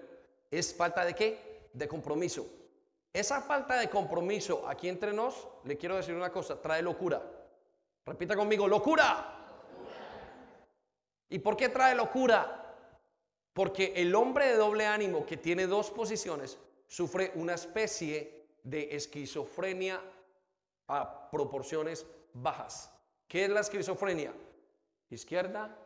[0.49, 1.69] ¿Es falta de qué?
[1.73, 2.43] De compromiso.
[3.13, 7.21] Esa falta de compromiso aquí entre nos, le quiero decir una cosa, trae locura.
[8.03, 9.45] Repita conmigo, locura.
[11.29, 12.75] ¿Y por qué trae locura?
[13.53, 16.57] Porque el hombre de doble ánimo que tiene dos posiciones
[16.87, 20.01] sufre una especie de esquizofrenia
[20.87, 22.91] a proporciones bajas.
[23.27, 24.33] ¿Qué es la esquizofrenia?
[25.11, 25.85] Izquierda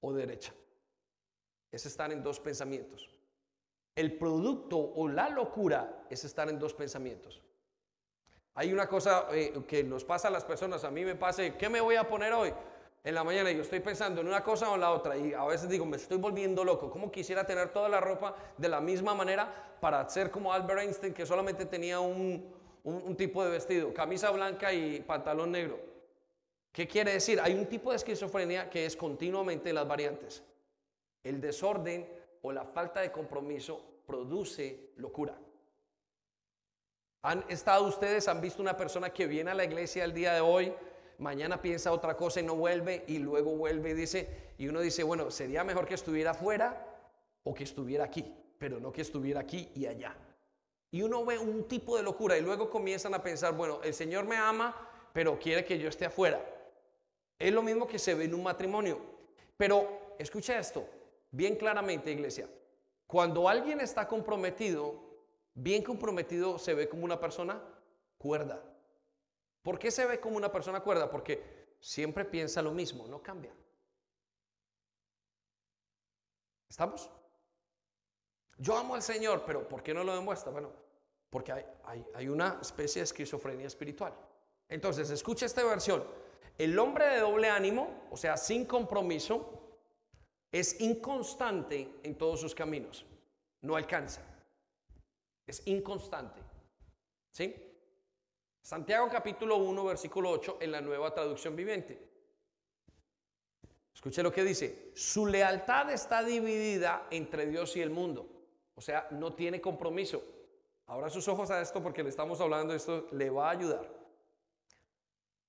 [0.00, 0.52] o derecha.
[1.70, 3.08] Es estar en dos pensamientos.
[3.94, 7.40] El producto o la locura es estar en dos pensamientos.
[8.54, 11.68] Hay una cosa eh, que nos pasa a las personas, a mí me pasa, ¿qué
[11.68, 12.52] me voy a poner hoy?
[13.02, 15.44] En la mañana yo estoy pensando en una cosa o en la otra y a
[15.44, 16.90] veces digo, me estoy volviendo loco.
[16.90, 21.14] ¿Cómo quisiera tener toda la ropa de la misma manera para ser como Albert Einstein
[21.14, 22.52] que solamente tenía un,
[22.84, 25.78] un tipo de vestido, camisa blanca y pantalón negro?
[26.72, 27.40] ¿Qué quiere decir?
[27.40, 30.42] Hay un tipo de esquizofrenia que es continuamente las variantes.
[31.22, 32.08] El desorden
[32.42, 35.36] o la falta de compromiso produce locura.
[37.22, 40.40] ¿Han estado ustedes, han visto una persona que viene a la iglesia el día de
[40.40, 40.72] hoy,
[41.18, 45.02] mañana piensa otra cosa y no vuelve y luego vuelve y dice, y uno dice,
[45.02, 46.86] bueno, sería mejor que estuviera afuera
[47.42, 50.16] o que estuviera aquí, pero no que estuviera aquí y allá.
[50.92, 54.24] Y uno ve un tipo de locura y luego comienzan a pensar, bueno, el Señor
[54.24, 54.74] me ama,
[55.12, 56.42] pero quiere que yo esté afuera.
[57.40, 59.00] Es lo mismo que se ve en un matrimonio.
[59.56, 60.86] Pero escucha esto,
[61.30, 62.46] bien claramente, iglesia.
[63.06, 65.00] Cuando alguien está comprometido,
[65.54, 67.60] bien comprometido se ve como una persona
[68.18, 68.62] cuerda.
[69.62, 71.10] ¿Por qué se ve como una persona cuerda?
[71.10, 73.54] Porque siempre piensa lo mismo, no cambia.
[76.68, 77.10] ¿Estamos?
[78.58, 80.52] Yo amo al Señor, pero ¿por qué no lo demuestra?
[80.52, 80.70] Bueno,
[81.30, 84.14] porque hay, hay, hay una especie de esquizofrenia espiritual.
[84.68, 86.04] Entonces, escucha esta versión.
[86.60, 89.78] El hombre de doble ánimo, o sea, sin compromiso,
[90.52, 93.06] es inconstante en todos sus caminos.
[93.62, 94.20] No alcanza.
[95.46, 96.42] Es inconstante.
[97.32, 97.54] ¿Sí?
[98.60, 101.98] Santiago capítulo 1, versículo 8 en la nueva traducción viviente.
[103.94, 104.92] Escuche lo que dice.
[104.94, 108.28] Su lealtad está dividida entre Dios y el mundo.
[108.74, 110.22] O sea, no tiene compromiso.
[110.88, 113.99] Abra sus ojos a esto porque le estamos hablando, esto le va a ayudar.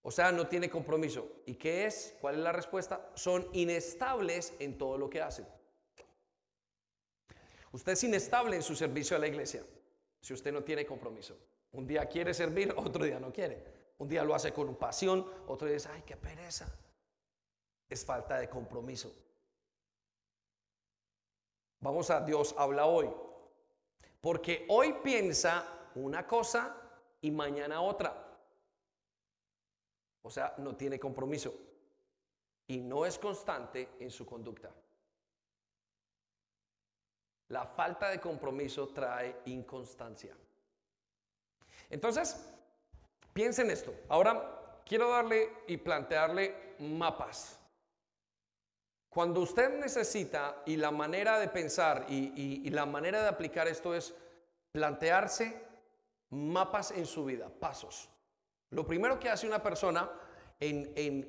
[0.03, 1.43] O sea, no tiene compromiso.
[1.45, 2.15] ¿Y qué es?
[2.19, 3.11] ¿Cuál es la respuesta?
[3.13, 5.47] Son inestables en todo lo que hacen.
[7.71, 9.63] Usted es inestable en su servicio a la iglesia
[10.19, 11.37] si usted no tiene compromiso.
[11.73, 13.81] Un día quiere servir, otro día no quiere.
[13.97, 16.67] Un día lo hace con pasión, otro día dice, ay, qué pereza.
[17.89, 19.13] Es falta de compromiso.
[21.79, 23.09] Vamos a Dios habla hoy.
[24.21, 26.75] Porque hoy piensa una cosa
[27.21, 28.30] y mañana otra.
[30.23, 31.53] O sea, no tiene compromiso
[32.67, 34.71] y no es constante en su conducta.
[37.49, 40.33] La falta de compromiso trae inconstancia.
[41.89, 42.49] Entonces,
[43.33, 43.93] piensen esto.
[44.07, 47.59] Ahora quiero darle y plantearle mapas.
[49.09, 53.93] Cuando usted necesita y la manera de pensar y, y la manera de aplicar esto
[53.93, 54.15] es
[54.71, 55.61] plantearse
[56.29, 58.07] mapas en su vida, pasos.
[58.71, 60.09] Lo primero que hace una persona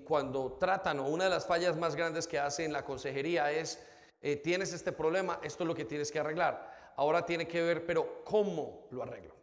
[0.05, 3.83] cuando tratan, o una de las fallas más grandes que hace en la consejería es,
[4.21, 6.93] eh, tienes este problema, esto es lo que tienes que arreglar.
[6.97, 9.35] Ahora tiene que ver, pero ¿cómo lo arreglo?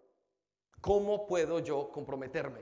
[0.79, 2.61] ¿Cómo puedo yo comprometerme?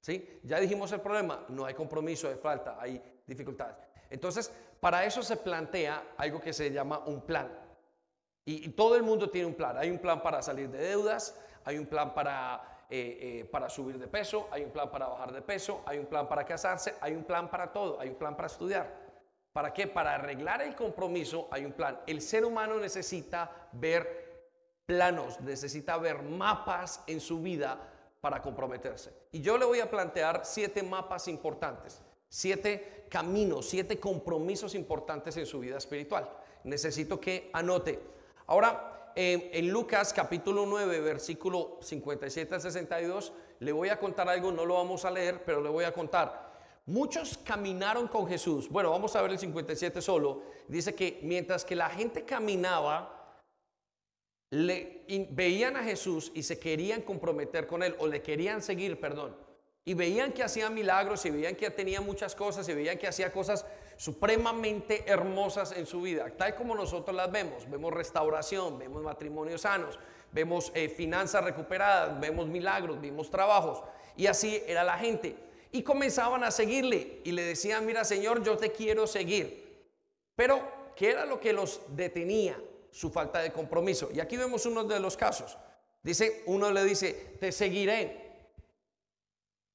[0.00, 0.40] ¿Sí?
[0.42, 3.76] Ya dijimos el problema, no hay compromiso, hay falta, hay dificultades.
[4.10, 7.48] Entonces, para eso se plantea algo que se llama un plan.
[8.44, 9.76] y todo el mundo tiene un plan.
[9.76, 13.98] Hay un plan para salir de deudas, hay un plan para, eh, eh, para subir
[13.98, 17.14] de peso, hay un plan para bajar de peso, hay un plan para casarse, hay
[17.14, 19.08] un plan para todo, hay un plan para estudiar.
[19.52, 19.86] ¿Para qué?
[19.86, 22.00] Para arreglar el compromiso hay un plan.
[22.06, 24.28] El ser humano necesita ver
[24.86, 27.78] planos, necesita ver mapas en su vida
[28.22, 29.12] para comprometerse.
[29.32, 35.44] Y yo le voy a plantear siete mapas importantes, siete caminos, siete compromisos importantes en
[35.44, 36.26] su vida espiritual.
[36.64, 38.00] Necesito que anote.
[38.46, 44.64] Ahora, en Lucas capítulo 9, versículo 57 al 62, le voy a contar algo, no
[44.64, 46.48] lo vamos a leer, pero le voy a contar.
[46.86, 48.68] Muchos caminaron con Jesús.
[48.68, 50.42] Bueno, vamos a ver el 57 solo.
[50.68, 53.42] Dice que mientras que la gente caminaba,
[54.50, 59.36] veían a Jesús y se querían comprometer con él o le querían seguir, perdón.
[59.84, 63.32] Y veían que hacía milagros y veían que tenía muchas cosas y veían que hacía
[63.32, 63.66] cosas
[63.98, 67.68] supremamente hermosas en su vida, tal como nosotros las vemos.
[67.68, 69.98] Vemos restauración, vemos matrimonios sanos,
[70.30, 73.82] vemos eh, finanzas recuperadas, vemos milagros, vemos trabajos.
[74.16, 75.36] Y así era la gente.
[75.72, 79.88] Y comenzaban a seguirle y le decían, mira Señor, yo te quiero seguir.
[80.36, 82.56] Pero, ¿qué era lo que los detenía?
[82.92, 84.10] Su falta de compromiso.
[84.14, 85.58] Y aquí vemos uno de los casos.
[86.04, 88.28] Dice, uno le dice, te seguiré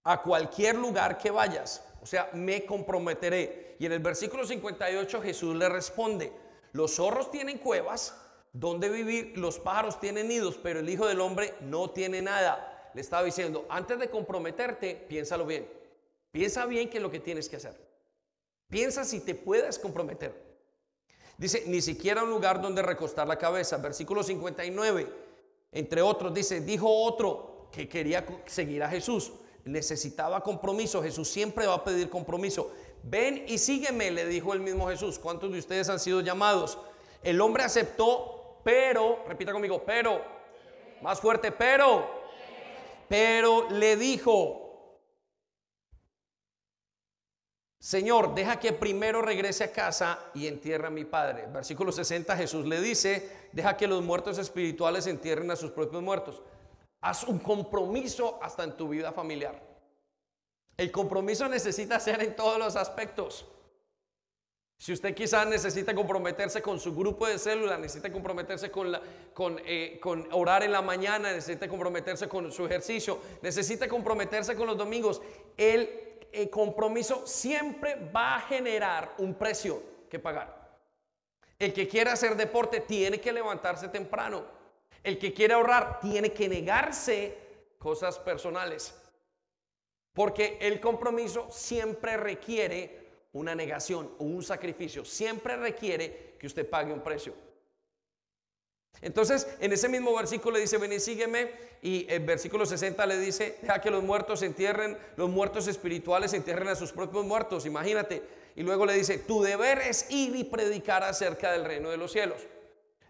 [0.05, 1.83] a cualquier lugar que vayas.
[2.03, 3.77] O sea, me comprometeré.
[3.79, 6.33] Y en el versículo 58 Jesús le responde,
[6.73, 8.19] los zorros tienen cuevas
[8.51, 12.91] donde vivir, los pájaros tienen nidos, pero el Hijo del Hombre no tiene nada.
[12.93, 15.65] Le estaba diciendo, antes de comprometerte, piénsalo bien.
[16.29, 17.79] Piensa bien qué es lo que tienes que hacer.
[18.67, 20.35] Piensa si te puedes comprometer.
[21.37, 23.77] Dice, ni siquiera un lugar donde recostar la cabeza.
[23.77, 25.07] Versículo 59,
[25.71, 29.31] entre otros, dice, dijo otro que quería seguir a Jesús.
[29.65, 31.01] Necesitaba compromiso.
[31.01, 32.71] Jesús siempre va a pedir compromiso.
[33.03, 35.19] Ven y sígueme, le dijo el mismo Jesús.
[35.19, 36.77] ¿Cuántos de ustedes han sido llamados?
[37.21, 40.21] El hombre aceptó, pero, repita conmigo, pero,
[41.01, 42.09] más fuerte, pero,
[43.07, 44.63] pero le dijo,
[47.83, 51.47] Señor, deja que primero regrese a casa y entierre a mi padre.
[51.47, 56.41] Versículo 60 Jesús le dice, deja que los muertos espirituales entierren a sus propios muertos.
[57.03, 59.61] Haz un compromiso hasta en tu vida familiar.
[60.77, 63.45] El compromiso necesita ser en todos los aspectos.
[64.77, 69.01] Si usted quizás necesita comprometerse con su grupo de célula, necesita comprometerse con, la,
[69.33, 74.67] con, eh, con, orar en la mañana, necesita comprometerse con su ejercicio, necesita comprometerse con
[74.67, 75.21] los domingos,
[75.57, 75.89] el,
[76.31, 80.79] el compromiso siempre va a generar un precio que pagar.
[81.59, 84.62] El que quiera hacer deporte tiene que levantarse temprano.
[85.03, 87.37] El que quiere ahorrar tiene que negarse
[87.77, 88.95] cosas personales.
[90.13, 95.03] Porque el compromiso siempre requiere una negación o un sacrificio.
[95.03, 97.33] Siempre requiere que usted pague un precio.
[99.01, 101.51] Entonces, en ese mismo versículo le dice, ven y sígueme.
[101.81, 106.69] Y el versículo 60 le dice, deja que los muertos entierren, los muertos espirituales entierren
[106.69, 107.65] a sus propios muertos.
[107.65, 108.23] Imagínate.
[108.55, 112.11] Y luego le dice, tu deber es ir y predicar acerca del reino de los
[112.11, 112.37] cielos.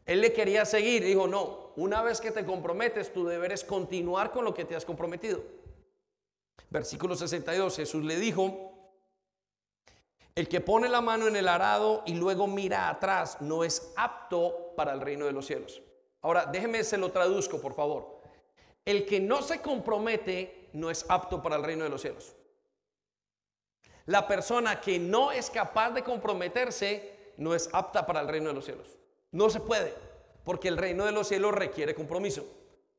[0.05, 4.31] Él le quería seguir, dijo, no, una vez que te comprometes, tu deber es continuar
[4.31, 5.41] con lo que te has comprometido.
[6.69, 8.73] Versículo 62, Jesús le dijo,
[10.35, 14.73] el que pone la mano en el arado y luego mira atrás no es apto
[14.75, 15.81] para el reino de los cielos.
[16.21, 18.21] Ahora, déjeme se lo traduzco, por favor.
[18.83, 22.35] El que no se compromete no es apto para el reino de los cielos.
[24.05, 28.55] La persona que no es capaz de comprometerse no es apta para el reino de
[28.55, 28.97] los cielos.
[29.33, 29.95] No se puede,
[30.45, 32.45] porque el reino de los cielos requiere compromiso.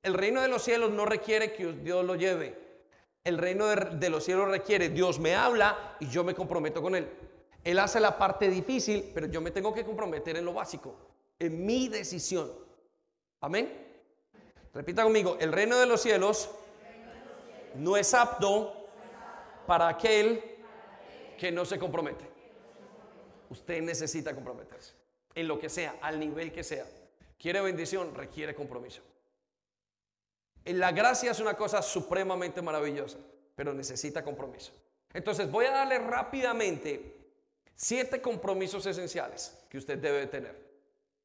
[0.03, 2.59] El reino de los cielos no requiere que Dios lo lleve.
[3.22, 7.09] El reino de, los cielos requiere Dios me habla y yo me comprometo con Él.
[7.62, 10.97] Él hace la parte difícil, pero yo me tengo que comprometer en lo básico,
[11.39, 12.51] en mi decisión.
[13.41, 13.72] Amén.
[14.74, 16.51] Repita conmigo, el reino de los cielos
[17.76, 18.89] no es apto
[19.68, 20.43] para aquel
[21.39, 22.28] que no se compromete.
[23.49, 25.03] Usted necesita comprometerse
[25.35, 26.87] en lo que sea, al nivel que sea.
[27.39, 29.03] Quiere bendición, requiere compromiso.
[30.64, 33.18] La gracia es una cosa supremamente maravillosa,
[33.55, 34.72] pero necesita compromiso.
[35.12, 37.16] Entonces voy a darle rápidamente
[37.74, 40.57] siete compromisos esenciales que usted debe tener.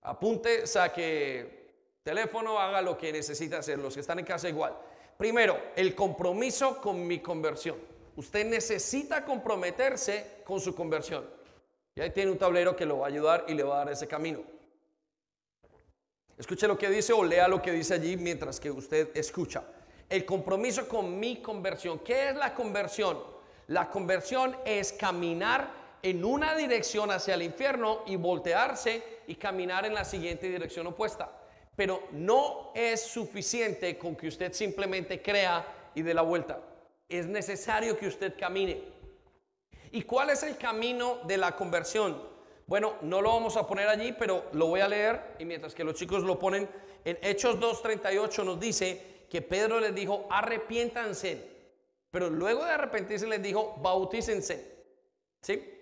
[0.01, 1.60] Apunte, saque
[2.03, 4.76] teléfono, haga lo que necesita hacer, los que están en casa igual.
[5.18, 7.78] Primero, el compromiso con mi conversión.
[8.16, 11.39] Usted necesita comprometerse con su conversión.
[12.00, 13.91] Y ahí tiene un tablero que lo va a ayudar y le va a dar
[13.91, 14.39] ese camino.
[16.38, 19.66] Escuche lo que dice o lea lo que dice allí mientras que usted escucha.
[20.08, 22.00] El compromiso con mi conversión.
[22.00, 23.22] ¿Qué es la conversión?
[23.68, 29.93] La conversión es caminar en una dirección hacia el infierno y voltearse y caminar en
[29.93, 31.30] la siguiente dirección opuesta.
[31.76, 36.62] pero no es suficiente con que usted simplemente crea y dé la vuelta.
[37.10, 38.99] Es necesario que usted camine.
[39.92, 42.22] ¿Y cuál es el camino de la conversión?
[42.68, 45.84] Bueno, no lo vamos a poner allí, pero lo voy a leer y mientras que
[45.84, 46.70] los chicos lo ponen,
[47.04, 51.50] en Hechos 2.38 nos dice que Pedro les dijo, arrepiéntanse,
[52.12, 54.78] pero luego de arrepentirse les dijo, bautícense.
[55.42, 55.76] ¿Sí?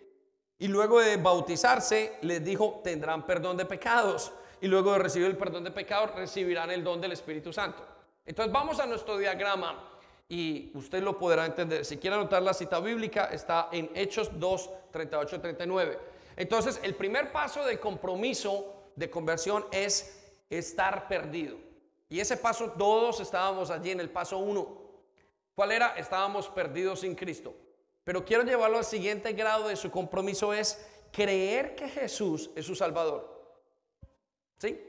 [0.59, 4.31] Y luego de bautizarse les dijo, tendrán perdón de pecados
[4.61, 7.85] y luego de recibir el perdón de pecados recibirán el don del Espíritu Santo.
[8.25, 9.96] Entonces vamos a nuestro diagrama
[10.29, 11.85] y usted lo podrá entender.
[11.85, 15.99] Si quiere anotar la cita bíblica, está en Hechos 2, 38, 39.
[16.35, 20.19] Entonces, el primer paso de compromiso de conversión es
[20.49, 21.57] estar perdido.
[22.09, 24.87] Y ese paso todos estábamos allí en el paso 1.
[25.55, 25.95] ¿Cuál era?
[25.97, 27.55] Estábamos perdidos sin Cristo.
[28.03, 32.75] Pero quiero llevarlo al siguiente grado de su compromiso es creer que Jesús es su
[32.75, 33.35] Salvador.
[34.57, 34.79] ¿Sí?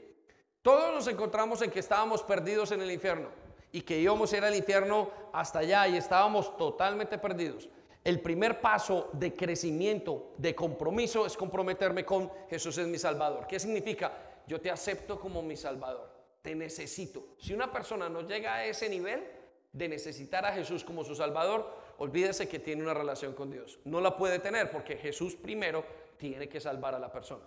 [0.61, 4.43] Todos nos encontramos en que estábamos perdidos en el infierno y que íbamos a ir
[4.43, 7.69] al infierno hasta allá y estábamos totalmente perdidos.
[8.03, 13.45] El primer paso de crecimiento, de compromiso, es comprometerme con Jesús es mi Salvador.
[13.45, 14.41] ¿Qué significa?
[14.47, 16.09] Yo te acepto como mi Salvador.
[16.41, 17.35] Te necesito.
[17.37, 19.27] Si una persona no llega a ese nivel
[19.71, 23.79] de necesitar a Jesús como su Salvador, olvídese que tiene una relación con Dios.
[23.83, 25.85] No la puede tener porque Jesús primero
[26.17, 27.45] tiene que salvar a la persona.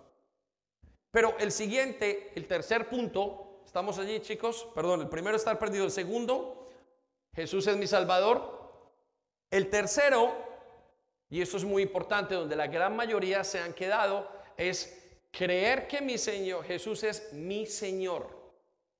[1.11, 5.91] Pero el siguiente, el tercer punto, estamos allí chicos, perdón, el primero estar perdido, el
[5.91, 6.69] segundo,
[7.33, 8.61] Jesús es mi Salvador.
[9.49, 10.35] El tercero,
[11.29, 14.99] y esto es muy importante, donde la gran mayoría se han quedado, es
[15.31, 18.27] creer que mi Señor, Jesús es mi Señor.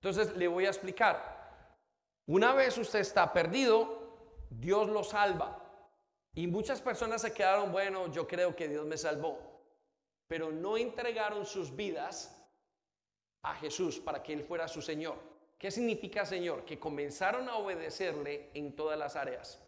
[0.02, 1.78] Entonces le voy a explicar.
[2.28, 5.60] Una vez usted está perdido, Dios lo salva.
[6.36, 9.54] Y muchas personas se quedaron, bueno, yo creo que Dios me salvó
[10.34, 12.43] pero no entregaron sus vidas
[13.44, 15.16] a Jesús para que Él fuera su Señor.
[15.58, 16.66] ¿Qué significa Señor?
[16.66, 19.60] Que comenzaron a obedecerle en todas las áreas.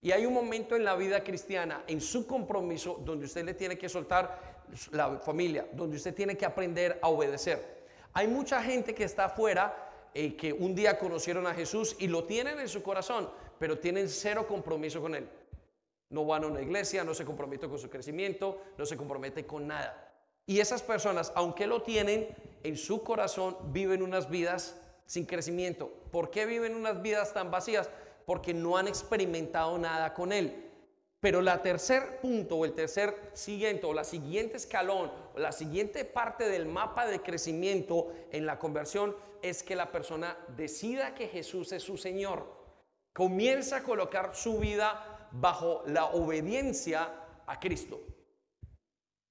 [0.00, 3.76] Y hay un momento en la vida cristiana, en su compromiso, donde usted le tiene
[3.76, 7.86] que soltar la familia, donde usted tiene que aprender a obedecer.
[8.12, 12.24] Hay mucha gente que está afuera, eh, que un día conocieron a Jesús y lo
[12.24, 13.28] tienen en su corazón,
[13.58, 15.28] pero tienen cero compromiso con Él.
[16.10, 19.66] No van a una iglesia, no se compromete con su crecimiento, no se compromete con
[19.66, 20.06] nada.
[20.46, 22.28] Y esas personas, aunque lo tienen
[22.62, 25.90] en su corazón, viven unas vidas sin crecimiento.
[26.10, 27.90] ¿Por qué viven unas vidas tan vacías?
[28.24, 30.64] Porque no han experimentado nada con Él.
[31.20, 36.04] Pero la tercer punto o el tercer siguiente o la siguiente escalón o la siguiente
[36.04, 41.72] parte del mapa de crecimiento en la conversión es que la persona decida que Jesús
[41.72, 42.54] es su Señor.
[43.12, 47.12] Comienza a colocar su vida bajo la obediencia
[47.46, 48.00] a Cristo.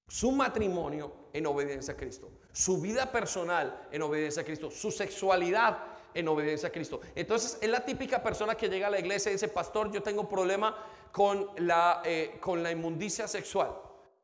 [0.08, 2.32] Su matrimonio en obediencia a Cristo.
[2.56, 4.72] Su vida personal en obediencia a Cristo.
[4.72, 5.78] Su sexualidad
[6.14, 7.02] en obediencia a Cristo.
[7.14, 10.30] Entonces es la típica persona que llega a la iglesia y dice, pastor, yo tengo
[10.30, 10.74] problema
[11.12, 13.76] con la, eh, con la inmundicia sexual.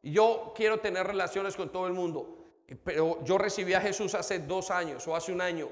[0.02, 2.38] Yo quiero tener relaciones con todo el mundo.
[2.86, 5.68] Pero yo recibí a Jesús hace dos años o hace un año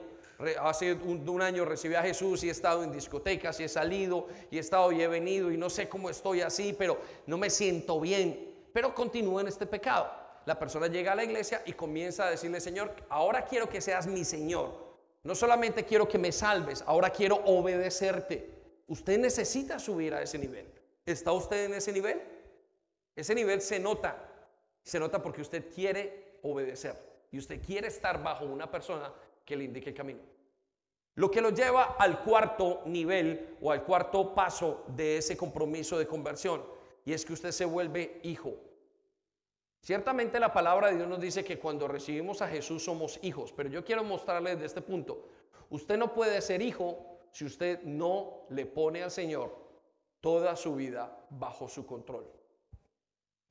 [0.61, 4.57] hace un, año recibí a Jesús y he estado en discotecas y he salido y
[4.57, 7.99] he estado y he venido y no sé cómo estoy así, pero no me siento
[7.99, 8.53] bien.
[8.73, 10.18] Pero continúo en este pecado.
[10.49, 14.07] La persona llega a la iglesia y comienza a decirle, Señor, ahora quiero que seas
[14.07, 14.71] mi Señor.
[15.21, 18.49] No solamente quiero que me salves, ahora quiero obedecerte.
[18.87, 20.65] Usted necesita subir a ese nivel.
[21.05, 22.19] ¿Está usted en ese nivel?
[23.15, 24.17] Ese nivel se nota.
[24.81, 26.95] Se nota porque usted quiere obedecer
[27.31, 29.13] y usted quiere estar bajo una persona
[29.45, 30.21] que le indique el camino.
[31.13, 36.07] Lo que lo lleva al cuarto nivel o al cuarto paso de ese compromiso de
[36.07, 36.65] conversión,
[37.05, 38.55] y es que usted se vuelve hijo.
[39.81, 43.69] Ciertamente la palabra de Dios nos dice que cuando recibimos a Jesús somos hijos, pero
[43.69, 45.25] yo quiero mostrarle desde este punto,
[45.69, 49.55] usted no puede ser hijo si usted no le pone al Señor
[50.21, 52.25] toda su vida bajo su control.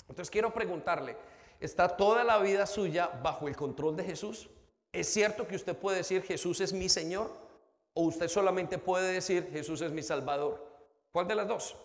[0.03, 1.17] Entonces quiero preguntarle,
[1.61, 4.51] ¿está toda la vida suya bajo el control de Jesús?
[4.93, 7.31] ¿Es cierto que usted puede decir Jesús es mi Señor?
[7.95, 10.67] ¿O usted solamente puede decir Jesús es mi Salvador?
[11.11, 11.77] ¿Cuál de las dos?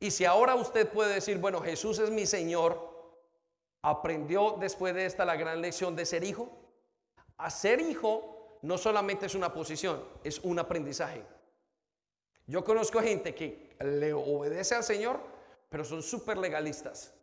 [0.00, 2.90] Y si ahora usted puede decir, bueno, Jesús es mi Señor,
[3.82, 6.50] ¿aprendió después de esta la gran lección de ser hijo?
[7.36, 11.22] A ser hijo no solamente es una posición, es un aprendizaje.
[12.46, 15.20] Yo conozco gente que le obedece al Señor,
[15.68, 17.14] pero son súper legalistas.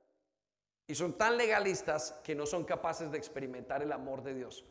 [0.85, 4.63] Y son tan legalistas que no son capaces de experimentar el amor de Dios.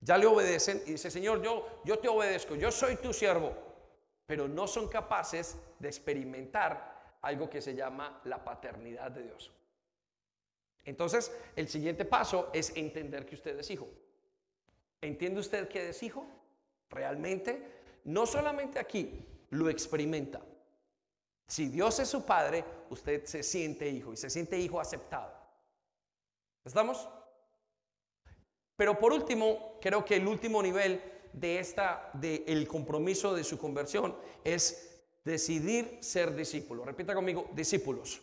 [0.00, 3.52] Ya le obedecen y dice, Señor, yo, yo te obedezco, yo soy tu siervo.
[4.26, 9.52] Pero no son capaces de experimentar algo que se llama la paternidad de Dios.
[10.84, 13.88] Entonces, el siguiente paso es entender que usted es hijo.
[15.00, 16.26] ¿Entiende usted que es hijo?
[16.88, 17.62] Realmente,
[18.04, 20.40] no solamente aquí, lo experimenta.
[21.46, 25.32] Si Dios es su padre, usted se siente hijo y se siente hijo aceptado.
[26.64, 27.08] ¿Estamos?
[28.76, 31.02] Pero por último, creo que el último nivel
[31.32, 34.89] de esta de el compromiso de su conversión es
[35.24, 36.84] decidir ser discípulo.
[36.84, 38.20] Repita conmigo, discípulos.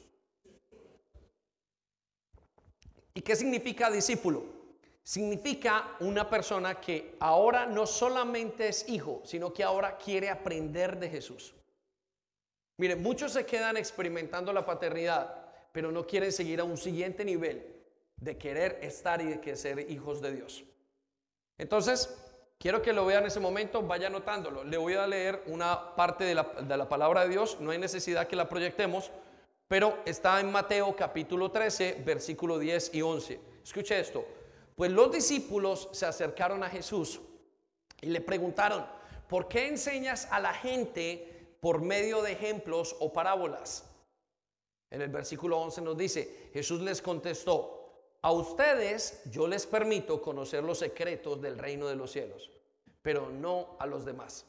[3.13, 4.43] ¿Y qué significa discípulo?
[5.03, 11.09] Significa una persona que ahora no solamente es hijo, sino que ahora quiere aprender de
[11.09, 11.53] Jesús.
[12.77, 17.75] Mire, muchos se quedan experimentando la paternidad, pero no quieren seguir a un siguiente nivel
[18.17, 20.63] de querer estar y de ser hijos de Dios.
[21.57, 22.15] Entonces,
[22.57, 24.63] quiero que lo vean en ese momento, vaya anotándolo.
[24.63, 27.77] Le voy a leer una parte de la, de la palabra de Dios, no hay
[27.77, 29.11] necesidad que la proyectemos,
[29.67, 33.39] pero está en Mateo capítulo 13, versículo 10 y 11.
[33.63, 34.25] Escuche esto.
[34.75, 37.19] Pues los discípulos se acercaron a Jesús
[37.99, 38.85] y le preguntaron,
[39.27, 43.85] ¿por qué enseñas a la gente por medio de ejemplos o parábolas?
[44.89, 47.76] En el versículo 11 nos dice, Jesús les contestó,
[48.21, 52.51] a ustedes yo les permito conocer los secretos del reino de los cielos,
[53.01, 54.45] pero no a los demás.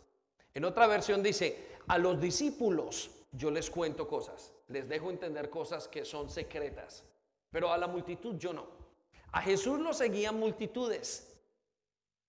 [0.55, 5.89] En otra versión dice, a los discípulos yo les cuento cosas les dejo entender cosas
[5.89, 7.05] que son secretas,
[7.51, 8.67] pero a la multitud yo no.
[9.33, 11.41] A Jesús lo seguían multitudes.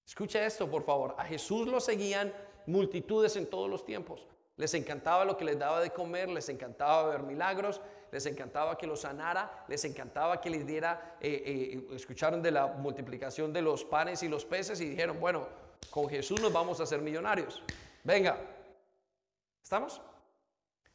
[0.05, 1.15] Escucha esto, por favor.
[1.17, 2.33] A Jesús lo seguían
[2.65, 4.25] multitudes en todos los tiempos.
[4.59, 7.79] Les encantaba lo que les daba de comer, les encantaba ver milagros,
[8.11, 12.67] les encantaba que los sanara, les encantaba que les diera, eh, eh, escucharon de la
[12.67, 15.47] multiplicación de los panes y los peces y dijeron, bueno,
[15.89, 17.63] con Jesús nos vamos a hacer millonarios.
[18.03, 18.37] Venga,
[19.63, 20.01] ¿estamos?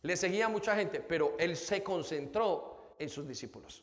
[0.02, 3.82] Le seguía mucha gente, pero él se concentró en sus discípulos.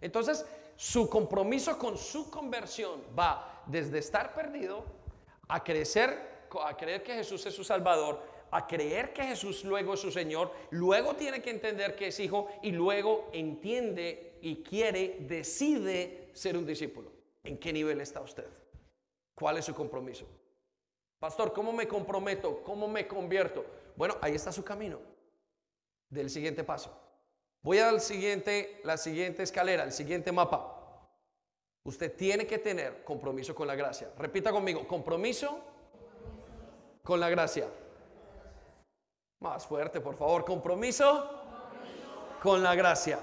[0.00, 0.46] Entonces,
[0.76, 4.82] su compromiso con su conversión va desde estar perdido
[5.46, 10.00] a crecer, a creer que Jesús es su Salvador, a creer que Jesús luego es
[10.00, 16.28] su Señor, luego tiene que entender que es hijo y luego entiende y quiere, decide
[16.34, 17.10] ser un discípulo.
[17.42, 18.46] ¿En qué nivel está usted?
[19.34, 20.26] ¿Cuál es su compromiso?
[21.18, 22.62] Pastor, ¿cómo me comprometo?
[22.62, 23.64] ¿Cómo me convierto?
[23.96, 25.00] Bueno, ahí está su camino
[26.10, 26.94] del siguiente paso.
[27.62, 31.08] Voy al siguiente, la siguiente escalera, el siguiente mapa.
[31.84, 34.12] Usted tiene que tener compromiso con la gracia.
[34.18, 35.58] Repita conmigo, compromiso
[37.02, 37.66] con la gracia.
[39.42, 41.28] Más fuerte, por favor, compromiso
[42.40, 43.18] con la gracia.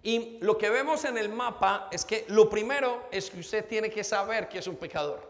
[0.00, 3.90] Y lo que vemos en el mapa es que lo primero es que usted tiene
[3.90, 5.28] que saber que es un pecador.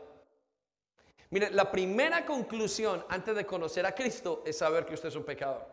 [1.31, 5.25] Mire, la primera conclusión antes de conocer a Cristo es saber que usted es un
[5.25, 5.67] pecador.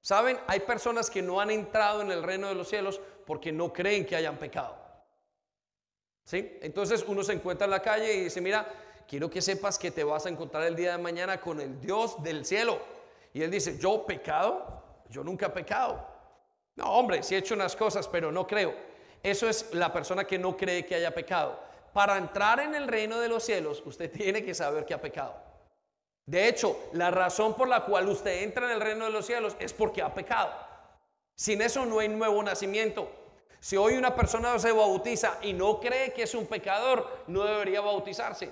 [0.00, 3.72] Saben, hay personas que no han entrado en el reino de los cielos porque no
[3.72, 4.76] creen que hayan pecado.
[6.24, 6.58] ¿Sí?
[6.60, 8.66] Entonces uno se encuentra en la calle y dice, mira,
[9.06, 12.20] quiero que sepas que te vas a encontrar el día de mañana con el Dios
[12.22, 12.80] del cielo.
[13.32, 14.82] Y él dice, ¿yo pecado?
[15.08, 16.06] Yo nunca he pecado.
[16.76, 18.74] No, hombre, sí he hecho unas cosas, pero no creo.
[19.22, 23.20] Eso es la persona que no cree que haya pecado para entrar en el reino
[23.20, 25.34] de los cielos, usted tiene que saber que ha pecado.
[26.24, 29.56] De hecho, la razón por la cual usted entra en el reino de los cielos
[29.58, 30.52] es porque ha pecado.
[31.34, 33.10] Sin eso no hay nuevo nacimiento.
[33.58, 37.80] Si hoy una persona se bautiza y no cree que es un pecador, no debería
[37.80, 38.50] bautizarse.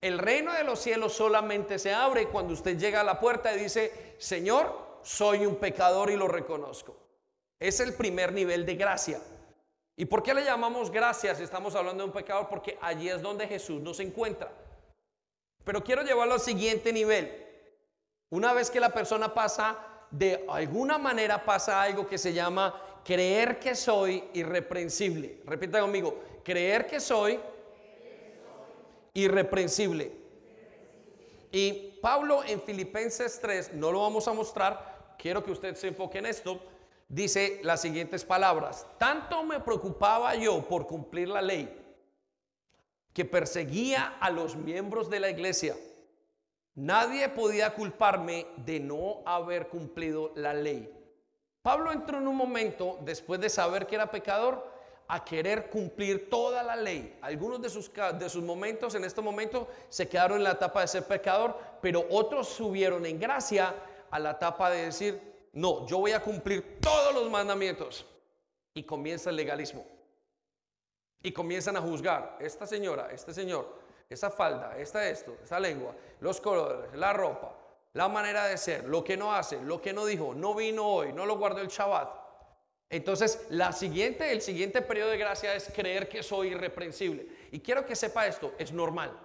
[0.00, 3.60] El reino de los cielos solamente se abre cuando usted llega a la puerta y
[3.60, 6.96] dice, Señor, soy un pecador y lo reconozco.
[7.58, 9.20] Es el primer nivel de gracia.
[9.96, 12.48] ¿Y por qué le llamamos gracias si estamos hablando de un pecador?
[12.48, 14.50] Porque allí es donde Jesús nos encuentra.
[15.64, 17.46] Pero quiero llevarlo al siguiente nivel.
[18.30, 19.78] Una vez que la persona pasa,
[20.10, 25.40] de alguna manera pasa algo que se llama creer que soy irreprensible.
[25.44, 27.38] Repita conmigo, creer que soy
[29.24, 30.12] irreprensible.
[31.52, 36.18] Y Pablo en Filipenses 3, no lo vamos a mostrar, quiero que usted se enfoque
[36.18, 36.60] en esto
[37.10, 38.86] dice las siguientes palabras.
[38.96, 41.76] Tanto me preocupaba yo por cumplir la ley
[43.12, 45.76] que perseguía a los miembros de la iglesia.
[46.76, 50.96] Nadie podía culparme de no haber cumplido la ley.
[51.60, 54.69] Pablo entró en un momento, después de saber que era pecador,
[55.12, 57.18] a querer cumplir toda la ley.
[57.20, 60.88] Algunos de sus, de sus momentos en este momento se quedaron en la etapa de
[60.88, 63.74] ser pecador, pero otros subieron en gracia
[64.08, 68.06] a la etapa de decir, no, yo voy a cumplir todos los mandamientos.
[68.72, 69.84] Y comienza el legalismo.
[71.24, 73.66] Y comienzan a juzgar, esta señora, este señor,
[74.08, 77.52] esa falda, esta esto, esa lengua, los colores, la ropa,
[77.94, 81.12] la manera de ser, lo que no hace, lo que no dijo, no vino hoy,
[81.12, 82.19] no lo guardó el Shabbat.
[82.90, 87.26] Entonces, la siguiente, el siguiente periodo de gracia es creer que soy irreprensible.
[87.52, 89.16] Y quiero que sepa esto, es normal.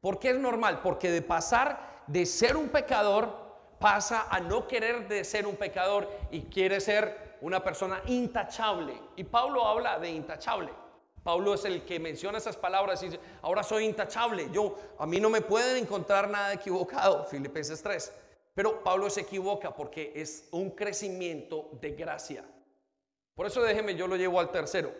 [0.00, 0.80] ¿Por qué es normal?
[0.82, 3.44] Porque de pasar de ser un pecador
[3.80, 8.94] pasa a no querer de ser un pecador y quiere ser una persona intachable.
[9.16, 10.70] Y Pablo habla de intachable.
[11.24, 14.48] Pablo es el que menciona esas palabras y dice, ahora soy intachable.
[14.52, 17.24] Yo, a mí no me pueden encontrar nada equivocado.
[17.24, 18.12] Filipenses 3.
[18.54, 22.44] Pero Pablo se equivoca porque es un crecimiento de gracia.
[23.36, 24.92] Por eso déjeme, yo lo llevo al tercero,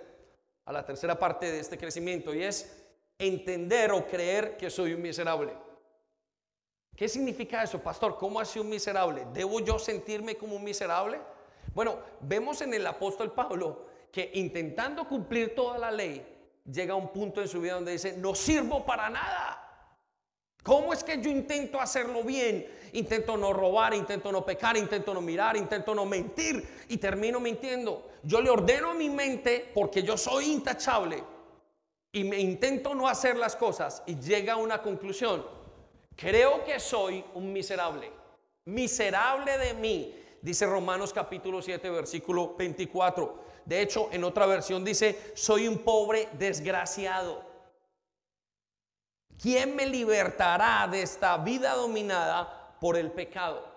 [0.67, 2.87] a la tercera parte de este crecimiento y es
[3.19, 5.55] entender o creer que soy un miserable.
[6.95, 8.19] ¿Qué significa eso, pastor?
[8.19, 9.27] ¿Cómo hace un miserable?
[9.33, 11.19] ¿Debo yo sentirme como un miserable?
[11.75, 16.27] Bueno, vemos en el apóstol Pablo que intentando cumplir toda la ley,
[16.71, 19.66] llega a un punto en su vida donde dice, no sirvo para nada.
[20.67, 22.67] ¿Cómo es que yo intento hacerlo bien?
[22.95, 28.09] Intento no robar, intento no pecar, intento no mirar, intento no mentir y termino mintiendo.
[28.25, 31.23] Yo le ordeno a mi mente porque yo soy intachable
[32.11, 35.47] y me intento no hacer las cosas y llega a una conclusión.
[36.17, 38.11] Creo que soy un miserable.
[38.65, 43.39] Miserable de mí, dice Romanos capítulo 7, versículo 24.
[43.65, 47.46] De hecho, en otra versión dice, soy un pobre desgraciado.
[49.41, 53.77] ¿Quién me libertará de esta vida dominada por el pecado?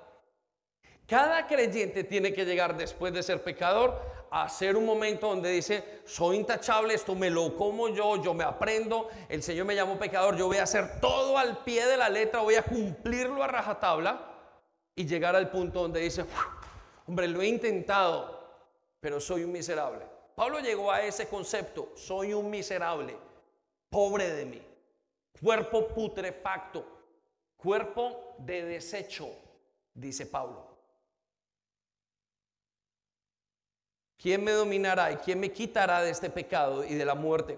[1.05, 3.99] Cada creyente tiene que llegar después de ser pecador
[4.31, 8.43] a ser un momento donde dice, soy intachable, esto me lo como yo, yo me
[8.43, 12.09] aprendo, el Señor me llamó pecador, yo voy a hacer todo al pie de la
[12.09, 14.21] letra, voy a cumplirlo a rajatabla
[14.95, 16.25] y llegar al punto donde dice,
[17.07, 18.39] hombre, lo he intentado,
[18.99, 20.05] pero soy un miserable.
[20.35, 23.17] Pablo llegó a ese concepto, soy un miserable,
[23.89, 24.61] pobre de mí,
[25.41, 26.85] cuerpo putrefacto,
[27.57, 29.29] cuerpo de desecho,
[29.93, 30.67] dice Pablo.
[34.17, 37.57] ¿Quién me dominará y quién me quitará de este pecado y de la muerte?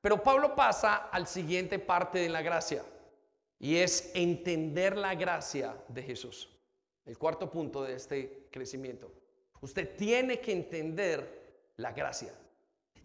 [0.00, 2.84] Pero Pablo pasa al siguiente parte de la gracia
[3.58, 6.48] y es entender la gracia de Jesús.
[7.04, 9.12] El cuarto punto de este crecimiento.
[9.60, 12.34] Usted tiene que entender la gracia.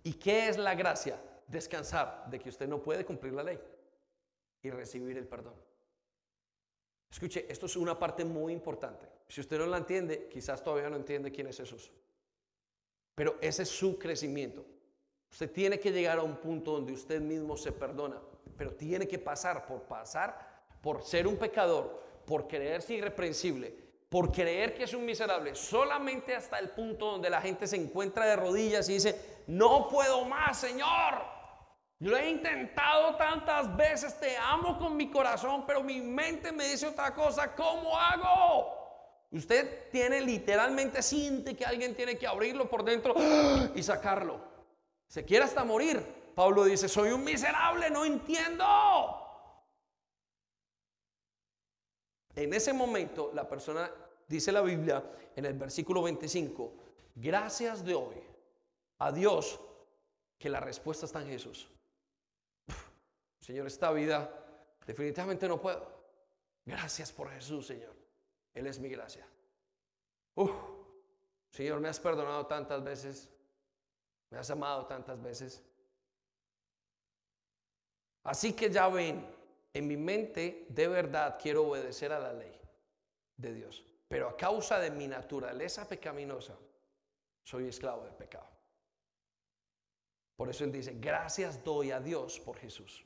[0.04, 1.20] ¿Y qué es la gracia?
[1.52, 3.60] Descansar de que usted no puede cumplir la ley
[4.64, 5.54] y recibir el perdón.
[7.12, 9.06] Escuche, esto es una parte muy importante.
[9.28, 11.92] Si usted no la entiende, quizás todavía no entiende quién es Jesús.
[13.16, 14.66] Pero ese es su crecimiento.
[15.30, 18.22] Usted tiene que llegar a un punto donde usted mismo se perdona,
[18.58, 23.76] pero tiene que pasar por pasar, por ser un pecador, por creerse irreprensible,
[24.08, 28.26] por creer que es un miserable, solamente hasta el punto donde la gente se encuentra
[28.26, 31.41] de rodillas y dice, no puedo más, Señor.
[32.02, 36.88] Lo he intentado tantas veces, te amo con mi corazón, pero mi mente me dice
[36.88, 39.28] otra cosa, ¿cómo hago?
[39.30, 43.14] Usted tiene literalmente, siente que alguien tiene que abrirlo por dentro
[43.76, 44.42] y sacarlo.
[45.08, 46.04] Se quiere hasta morir.
[46.34, 48.66] Pablo dice, soy un miserable, no entiendo.
[52.34, 53.92] En ese momento la persona,
[54.28, 55.04] dice la Biblia
[55.36, 56.74] en el versículo 25,
[57.14, 58.16] gracias de hoy
[58.98, 59.60] a Dios
[60.40, 61.70] que la respuesta está en Jesús.
[63.42, 64.32] Señor, esta vida
[64.86, 65.86] definitivamente no puedo.
[66.66, 67.96] Gracias por Jesús, Señor.
[68.54, 69.28] Él es mi gracia.
[71.50, 73.30] Señor, me has perdonado tantas veces,
[74.30, 75.62] me has amado tantas veces.
[78.24, 79.26] Así que ya ven,
[79.74, 82.60] en mi mente de verdad quiero obedecer a la ley
[83.36, 86.56] de Dios, pero a causa de mi naturaleza pecaminosa,
[87.44, 88.50] soy esclavo del pecado.
[90.36, 93.06] Por eso Él dice, gracias doy a Dios por Jesús.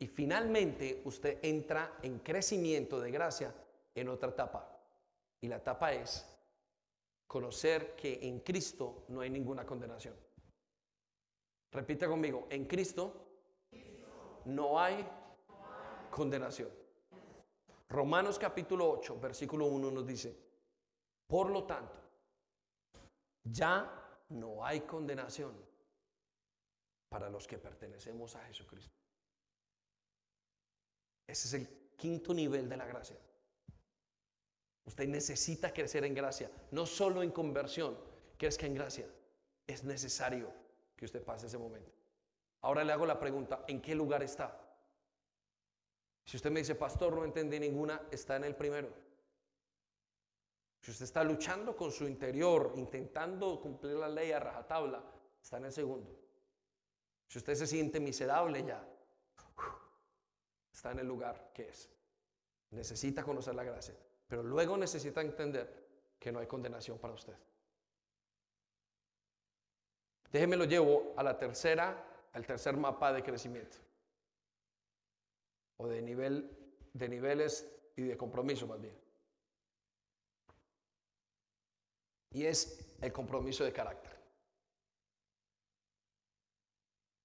[0.00, 3.52] Y finalmente usted entra en crecimiento de gracia
[3.94, 4.80] en otra etapa.
[5.40, 6.24] Y la etapa es
[7.26, 10.14] conocer que en Cristo no hay ninguna condenación.
[11.72, 13.12] Repita conmigo, en Cristo
[14.46, 15.06] no hay
[16.10, 16.70] condenación.
[17.88, 20.36] Romanos capítulo 8, versículo 1 nos dice,
[21.26, 22.00] por lo tanto,
[23.44, 25.52] ya no hay condenación
[27.08, 28.94] para los que pertenecemos a Jesucristo.
[31.28, 33.16] Ese es el quinto nivel de la gracia.
[34.86, 37.96] Usted necesita crecer en gracia, no solo en conversión,
[38.38, 39.06] crezca en gracia.
[39.66, 40.50] Es necesario
[40.96, 41.92] que usted pase ese momento.
[42.62, 44.58] Ahora le hago la pregunta, ¿en qué lugar está?
[46.24, 48.88] Si usted me dice, pastor, no entendí ninguna, está en el primero.
[50.80, 55.04] Si usted está luchando con su interior, intentando cumplir la ley a rajatabla,
[55.42, 56.18] está en el segundo.
[57.26, 58.82] Si usted se siente miserable ya,
[60.78, 61.90] está en el lugar que es.
[62.70, 63.96] Necesita conocer la gracia.
[64.28, 65.88] Pero luego necesita entender
[66.20, 67.34] que no hay condenación para usted.
[70.30, 73.76] Déjeme lo llevo a la tercera, al tercer mapa de crecimiento.
[75.78, 76.48] O de nivel,
[76.92, 77.66] de niveles
[77.96, 78.96] y de compromiso más bien.
[82.30, 84.16] Y es el compromiso de carácter.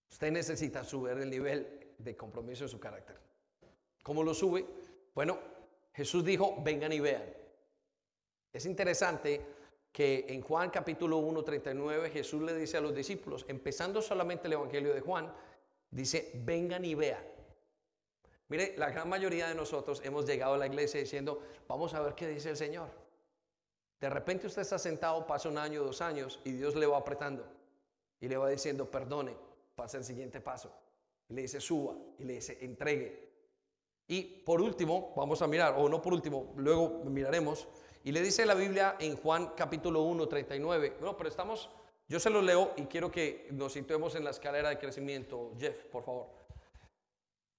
[0.10, 3.33] Usted necesita subir el nivel de compromiso en su carácter.
[4.04, 4.66] ¿Cómo lo sube?
[5.16, 5.40] Bueno,
[5.94, 7.24] Jesús dijo, vengan y vean.
[8.52, 9.42] Es interesante
[9.92, 14.54] que en Juan capítulo 1, 39 Jesús le dice a los discípulos, empezando solamente el
[14.54, 15.34] Evangelio de Juan,
[15.90, 17.24] dice, vengan y vean.
[18.50, 22.14] Mire, la gran mayoría de nosotros hemos llegado a la iglesia diciendo, vamos a ver
[22.14, 22.90] qué dice el Señor.
[24.00, 27.46] De repente usted está sentado, pasa un año, dos años, y Dios le va apretando
[28.24, 29.36] y le va diciendo, perdone,
[29.76, 30.72] pasa el siguiente paso.
[31.28, 33.23] Y le dice, suba, y le dice, entregue.
[34.14, 37.68] Y por último, vamos a mirar, o no por último, luego miraremos,
[38.04, 40.98] y le dice la Biblia en Juan capítulo 1, 39.
[41.02, 41.68] No, pero estamos,
[42.08, 45.54] yo se lo leo y quiero que nos situemos en la escalera de crecimiento.
[45.58, 46.28] Jeff, por favor.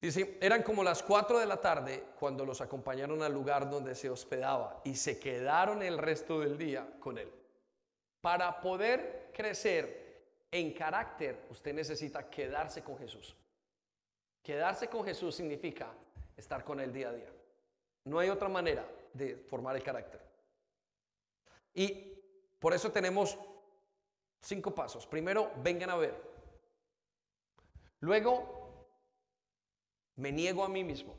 [0.00, 4.08] Dice, eran como las 4 de la tarde cuando los acompañaron al lugar donde se
[4.08, 7.32] hospedaba y se quedaron el resto del día con él.
[8.20, 13.34] Para poder crecer en carácter, usted necesita quedarse con Jesús.
[14.40, 15.92] Quedarse con Jesús significa
[16.36, 17.32] estar con él día a día.
[18.04, 20.20] No hay otra manera de formar el carácter.
[21.72, 22.14] Y
[22.58, 23.38] por eso tenemos
[24.40, 25.06] cinco pasos.
[25.06, 26.14] Primero, vengan a ver.
[28.00, 28.86] Luego,
[30.16, 31.14] me niego a mí mismo.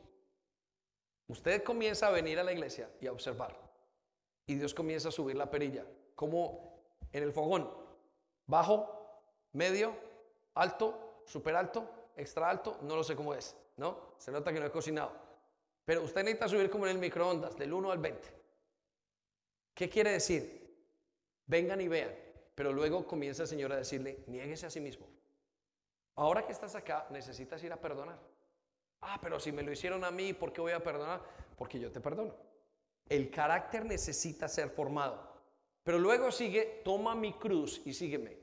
[1.27, 3.57] Usted comienza a venir a la iglesia y a observar.
[4.45, 6.79] Y Dios comienza a subir la perilla, como
[7.11, 7.67] en el fogón.
[8.45, 8.95] Bajo,
[9.53, 9.95] medio,
[10.53, 14.15] alto, super alto, extra alto, no lo sé cómo es, ¿no?
[14.17, 15.11] Se nota que no he cocinado.
[15.85, 18.29] Pero usted necesita subir como en el microondas, del 1 al 20.
[19.73, 20.75] ¿Qué quiere decir?
[21.45, 22.11] Vengan y vean.
[22.55, 25.07] Pero luego comienza el Señor a decirle, niéguese a sí mismo.
[26.15, 28.17] Ahora que estás acá, necesitas ir a perdonar.
[29.01, 31.21] Ah, pero si me lo hicieron a mí, ¿por qué voy a perdonar?
[31.57, 32.33] Porque yo te perdono.
[33.07, 35.35] El carácter necesita ser formado.
[35.83, 38.37] Pero luego sigue, toma mi cruz y sígueme.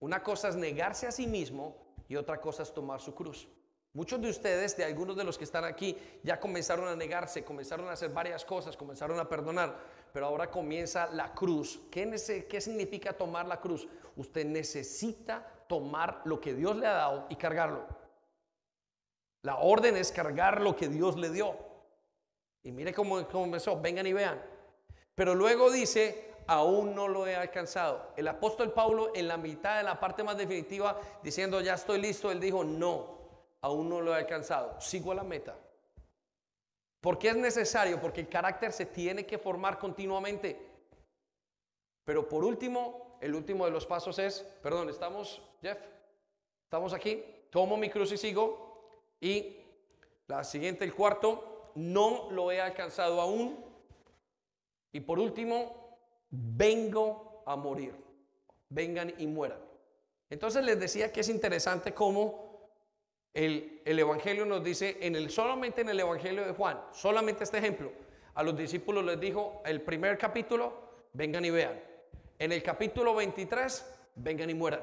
[0.00, 3.48] Una cosa es negarse a sí mismo y otra cosa es tomar su cruz.
[3.94, 7.88] Muchos de ustedes, de algunos de los que están aquí, ya comenzaron a negarse, comenzaron
[7.88, 9.76] a hacer varias cosas, comenzaron a perdonar,
[10.14, 11.78] pero ahora comienza la cruz.
[11.90, 13.86] ¿Qué, ¿Qué, significa tomar la cruz?
[14.16, 17.86] Usted necesita tomar lo que Dios le ha dado y cargarlo.
[19.42, 21.54] La orden es cargar lo que Dios le dio.
[22.62, 24.40] Y mire cómo comenzó, vengan y vean.
[25.14, 28.12] Pero luego dice, aún no lo he alcanzado.
[28.16, 32.30] El apóstol Pablo en la mitad de la parte más definitiva, diciendo, ya estoy listo,
[32.30, 33.21] él dijo, no,
[33.62, 35.56] aún no lo he alcanzado, sigo a la meta.
[37.00, 38.00] ¿Por qué es necesario?
[38.00, 40.70] Porque el carácter se tiene que formar continuamente.
[42.04, 45.78] Pero por último, el último de los pasos es, perdón, estamos, Jeff,
[46.64, 48.88] estamos aquí, tomo mi cruz y sigo.
[49.20, 49.56] Y
[50.26, 53.64] la siguiente, el cuarto, no lo he alcanzado aún.
[54.92, 55.98] Y por último,
[56.30, 57.94] vengo a morir.
[58.68, 59.60] Vengan y mueran.
[60.30, 62.51] Entonces les decía que es interesante cómo
[63.34, 67.90] el, Evangelio nos dice, en el, solamente en el Evangelio de Juan, solamente este ejemplo,
[68.34, 70.72] a los discípulos les dijo, el primer capítulo,
[71.12, 71.80] vengan y vean.
[72.38, 74.82] En el capítulo 23, vengan y mueran.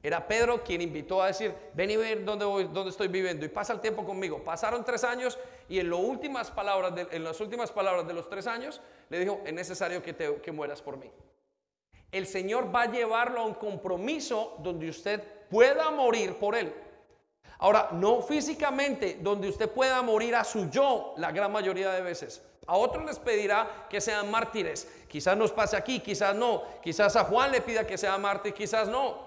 [0.00, 3.72] Era Pedro quien invitó a decir, ven y ver dónde, voy, estoy viviendo y pasa
[3.72, 4.44] el tiempo conmigo.
[4.44, 5.36] Pasaron tres años
[5.68, 10.12] y en, en las últimas palabras de los tres años le dijo, es necesario que,
[10.12, 11.10] te, que mueras por mí.
[12.12, 16.74] El Señor va a llevarlo a un compromiso donde usted pueda morir por Él.
[17.58, 22.42] Ahora, no físicamente, donde usted pueda morir a su yo la gran mayoría de veces.
[22.66, 24.86] A otros les pedirá que sean mártires.
[25.08, 26.62] Quizás nos pase aquí, quizás no.
[26.82, 29.26] Quizás a Juan le pida que sea mártir, quizás no.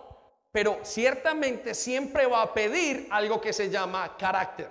[0.51, 4.69] Pero ciertamente siempre va a pedir algo que se llama carácter.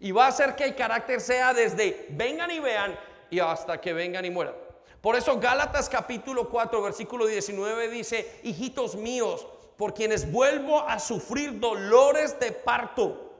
[0.00, 2.98] Y va a hacer que el carácter sea desde vengan y vean
[3.30, 4.54] y hasta que vengan y mueran.
[5.00, 9.46] Por eso Gálatas capítulo 4, versículo 19 dice, hijitos míos,
[9.78, 13.32] por quienes vuelvo a sufrir dolores de parto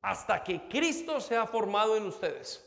[0.00, 2.64] hasta que Cristo sea formado en ustedes.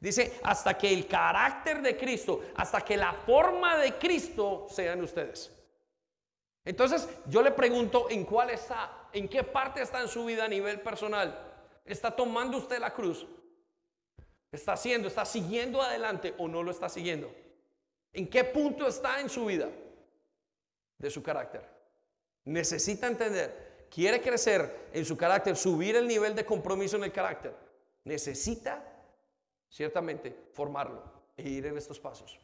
[0.00, 5.02] Dice, hasta que el carácter de Cristo, hasta que la forma de Cristo sea en
[5.02, 5.52] ustedes.
[6.64, 9.08] Entonces, yo le pregunto, ¿en cuál está?
[9.12, 11.38] ¿En qué parte está en su vida a nivel personal?
[11.84, 13.24] ¿Está tomando usted la cruz?
[14.50, 17.32] ¿Está haciendo, está siguiendo adelante o no lo está siguiendo?
[18.12, 19.68] ¿En qué punto está en su vida?
[20.98, 21.62] De su carácter.
[22.44, 27.54] Necesita entender, quiere crecer en su carácter, subir el nivel de compromiso en el carácter.
[28.04, 28.84] Necesita,
[29.68, 31.02] ciertamente, formarlo
[31.36, 32.38] e ir en estos pasos.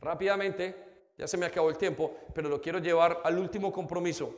[0.00, 0.90] Rápidamente,
[1.20, 4.34] Ya se me acabó el tiempo, pero lo quiero llevar al último compromiso.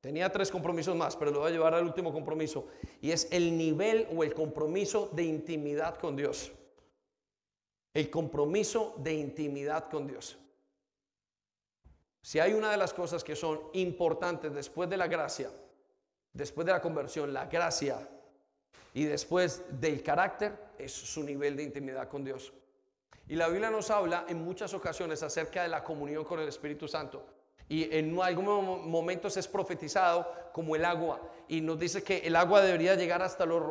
[0.00, 2.68] Tenía tres compromisos más, pero lo voy a llevar al último compromiso.
[3.00, 6.52] Y es el nivel o el compromiso de intimidad con Dios.
[7.92, 10.38] El compromiso de intimidad con Dios.
[12.22, 15.50] Si hay una de las cosas que son importantes después de la gracia,
[16.32, 18.08] después de la conversión, la gracia
[18.92, 22.52] y después del carácter, es su nivel de intimidad con Dios.
[23.28, 26.88] Y la Biblia nos habla en muchas ocasiones acerca de la comunión con el Espíritu
[26.88, 27.24] Santo.
[27.70, 31.20] Y en algunos momentos es profetizado como el agua.
[31.46, 33.62] Y nos dice que el agua debería llegar hasta los,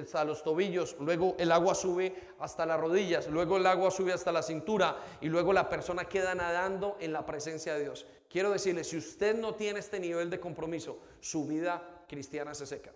[0.00, 4.30] hasta los tobillos, luego el agua sube hasta las rodillas, luego el agua sube hasta
[4.30, 8.06] la cintura y luego la persona queda nadando en la presencia de Dios.
[8.30, 12.92] Quiero decirle, si usted no tiene este nivel de compromiso, su vida cristiana se seca.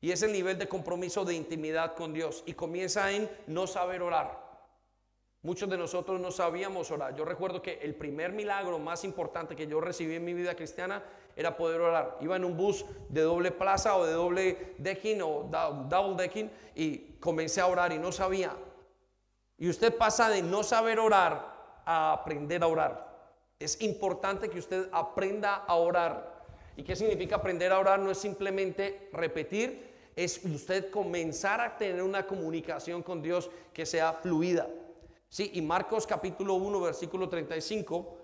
[0.00, 2.44] Y es el nivel de compromiso de intimidad con Dios.
[2.46, 4.45] Y comienza en no saber orar.
[5.42, 7.14] Muchos de nosotros no sabíamos orar.
[7.14, 11.02] Yo recuerdo que el primer milagro más importante que yo recibí en mi vida cristiana
[11.36, 12.18] era poder orar.
[12.20, 15.48] Iba en un bus de doble plaza o de doble decking o
[15.88, 18.56] double decking y comencé a orar y no sabía.
[19.58, 23.06] Y usted pasa de no saber orar a aprender a orar.
[23.58, 26.44] Es importante que usted aprenda a orar.
[26.76, 28.00] ¿Y qué significa aprender a orar?
[28.00, 34.12] No es simplemente repetir, es usted comenzar a tener una comunicación con Dios que sea
[34.12, 34.66] fluida.
[35.28, 38.18] Sí, y Marcos capítulo 1, versículo 35.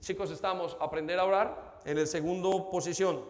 [0.00, 3.24] Chicos, estamos a aprender a orar en el segundo posición.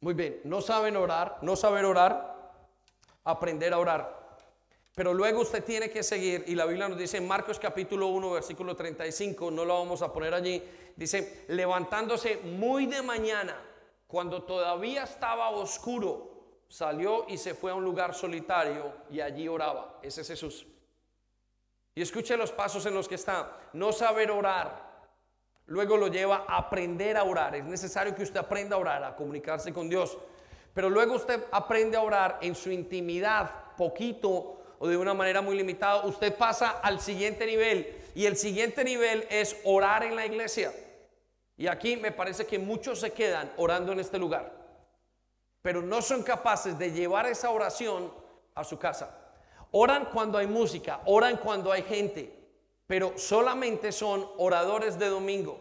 [0.00, 2.52] Muy bien, no saben orar, no saber orar,
[3.24, 4.38] aprender a orar.
[4.94, 8.30] Pero luego usted tiene que seguir, y la Biblia nos dice en Marcos capítulo 1,
[8.30, 10.62] versículo 35, no lo vamos a poner allí,
[10.94, 13.60] dice, levantándose muy de mañana,
[14.06, 16.35] cuando todavía estaba oscuro,
[16.68, 19.98] salió y se fue a un lugar solitario y allí oraba.
[20.02, 20.66] Ese es Jesús.
[21.94, 23.52] Y escuche los pasos en los que está.
[23.72, 24.84] No saber orar.
[25.66, 27.56] Luego lo lleva a aprender a orar.
[27.56, 30.16] Es necesario que usted aprenda a orar, a comunicarse con Dios.
[30.74, 35.56] Pero luego usted aprende a orar en su intimidad, poquito o de una manera muy
[35.56, 36.04] limitada.
[36.04, 37.96] Usted pasa al siguiente nivel.
[38.14, 40.72] Y el siguiente nivel es orar en la iglesia.
[41.56, 44.55] Y aquí me parece que muchos se quedan orando en este lugar
[45.66, 48.12] pero no son capaces de llevar esa oración
[48.54, 49.18] a su casa.
[49.72, 52.32] Oran cuando hay música, oran cuando hay gente,
[52.86, 55.60] pero solamente son oradores de domingo.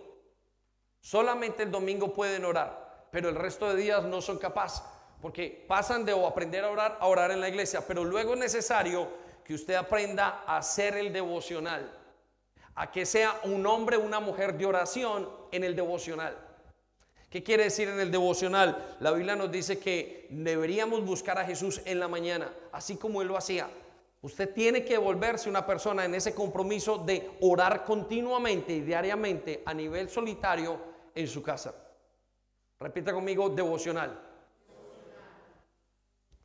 [1.02, 4.84] Solamente el domingo pueden orar, pero el resto de días no son capaces,
[5.24, 9.08] porque pasan de aprender a orar a orar en la iglesia, pero luego es necesario
[9.44, 11.92] que usted aprenda a hacer el devocional,
[12.76, 16.45] a que sea un hombre o una mujer de oración en el devocional.
[17.36, 18.96] ¿Qué quiere decir en el devocional?
[19.02, 23.28] La Biblia nos dice que deberíamos buscar a Jesús en la mañana, así como Él
[23.28, 23.70] lo hacía.
[24.22, 29.74] Usted tiene que volverse una persona en ese compromiso de orar continuamente y diariamente a
[29.74, 30.80] nivel solitario
[31.14, 31.76] en su casa.
[32.80, 34.18] Repita conmigo, devocional.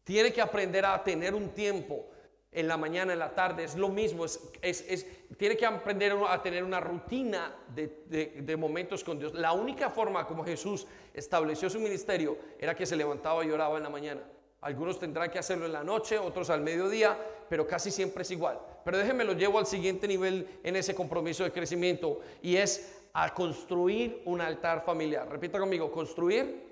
[0.02, 2.06] Tiene que aprender a tener un tiempo
[2.52, 6.42] en la mañana, en la tarde, es lo mismo, es, es, tiene que aprender a
[6.42, 9.34] tener una rutina de, de, momentos con Dios.
[9.34, 13.84] La única forma como Jesús estableció su ministerio era que se levantaba y oraba en
[13.84, 14.22] la mañana.
[14.62, 17.16] Algunos tendrán que hacerlo en la noche, otros al mediodía,
[17.48, 18.58] pero casi siempre es igual.
[18.84, 23.32] Pero déjenme lo llevo al siguiente nivel en ese compromiso de crecimiento y es a
[23.32, 25.28] construir un altar familiar.
[25.28, 26.68] Repita conmigo, construir.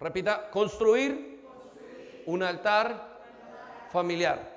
[0.00, 2.22] Repita, construir, construir.
[2.26, 3.20] un altar
[3.92, 4.53] familiar.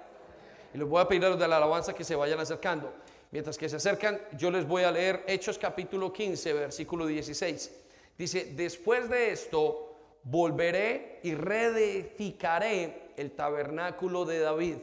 [0.74, 2.92] Y les voy a pedir a los de la alabanza que se vayan acercando.
[3.32, 7.72] Mientras que se acercan, yo les voy a leer Hechos capítulo 15, versículo 16.
[8.18, 14.78] Dice, después de esto, volveré y reedificaré el tabernáculo de David,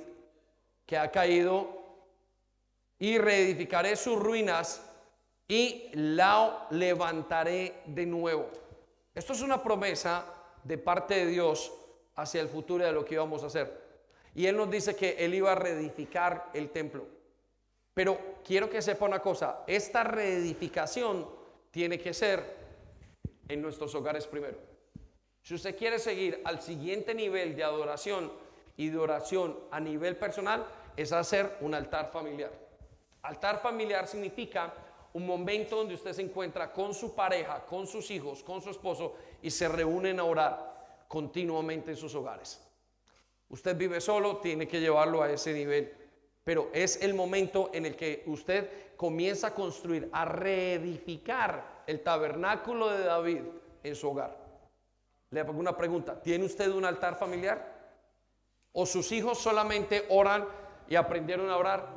[0.87, 1.83] que ha caído,
[2.99, 4.83] y reedificaré sus ruinas
[5.49, 8.49] y la levantaré de nuevo.
[9.15, 10.25] Esto es una promesa
[10.63, 11.73] de parte de Dios
[12.17, 13.84] hacia el futuro de lo que íbamos a hacer.
[14.35, 17.07] Y Él nos dice que Él iba a reedificar el templo.
[17.95, 21.29] Pero quiero que sepa una cosa, esta reedificación
[21.71, 22.43] tiene que ser
[23.49, 24.59] en nuestros hogares primero.
[25.43, 28.33] Si usted quiere seguir al siguiente nivel de adoración
[28.77, 30.67] y de oración a nivel personal,
[30.97, 32.51] es hacer un altar familiar.
[33.23, 34.73] Altar familiar significa
[35.13, 39.15] un momento donde usted se encuentra con su pareja, con sus hijos, con su esposo
[39.43, 42.64] y se reúnen a orar continuamente en sus hogares.
[43.49, 45.93] Usted vive solo, tiene que llevarlo a ese nivel.
[46.43, 52.91] Pero es el momento en el que usted comienza a construir, a reedificar el tabernáculo
[52.91, 53.43] de David
[53.83, 54.37] en su hogar.
[55.31, 56.21] Le pongo una pregunta.
[56.21, 57.73] ¿Tiene usted un altar familiar?
[58.73, 60.47] ¿O sus hijos solamente oran
[60.89, 61.89] y aprendieron a orar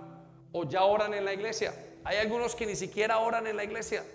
[0.51, 1.73] o ya oran en la iglesia.
[2.03, 4.05] Hay algunos que ni siquiera oran en la iglesia.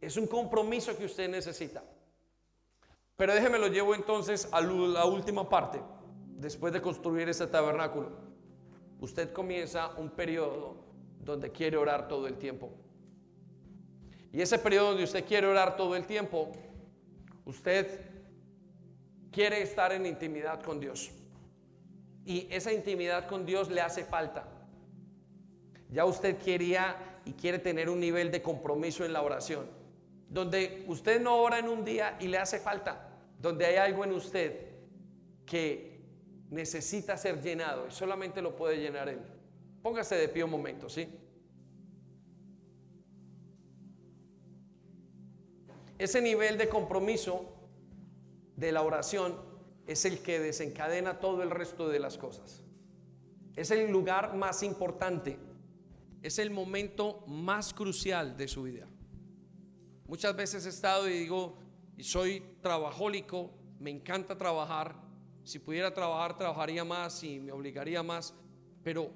[0.00, 1.82] Es un compromiso que usted necesita.
[3.16, 5.80] Pero déjeme lo llevo entonces a la última parte.
[6.42, 8.10] Después de construir ese tabernáculo,
[9.00, 10.74] usted comienza un periodo
[11.20, 12.72] donde quiere orar todo el tiempo.
[14.32, 16.50] Y ese periodo donde usted quiere orar todo el tiempo,
[17.44, 18.00] usted
[19.30, 21.12] quiere estar en intimidad con Dios.
[22.24, 24.48] Y esa intimidad con Dios le hace falta.
[25.92, 29.64] Ya usted quería y quiere tener un nivel de compromiso en la oración,
[30.28, 34.10] donde usted no ora en un día y le hace falta, donde hay algo en
[34.10, 34.72] usted
[35.46, 35.91] que
[36.52, 39.20] necesita ser llenado y solamente lo puede llenar Él.
[39.82, 41.08] Póngase de pie un momento, ¿sí?
[45.98, 47.52] Ese nivel de compromiso
[48.56, 49.36] de la oración
[49.86, 52.62] es el que desencadena todo el resto de las cosas.
[53.56, 55.38] Es el lugar más importante.
[56.22, 58.86] Es el momento más crucial de su vida.
[60.06, 61.56] Muchas veces he estado y digo,
[61.96, 65.01] y soy trabajólico, me encanta trabajar.
[65.44, 68.34] Si pudiera trabajar, trabajaría más y me obligaría más.
[68.82, 69.10] Pero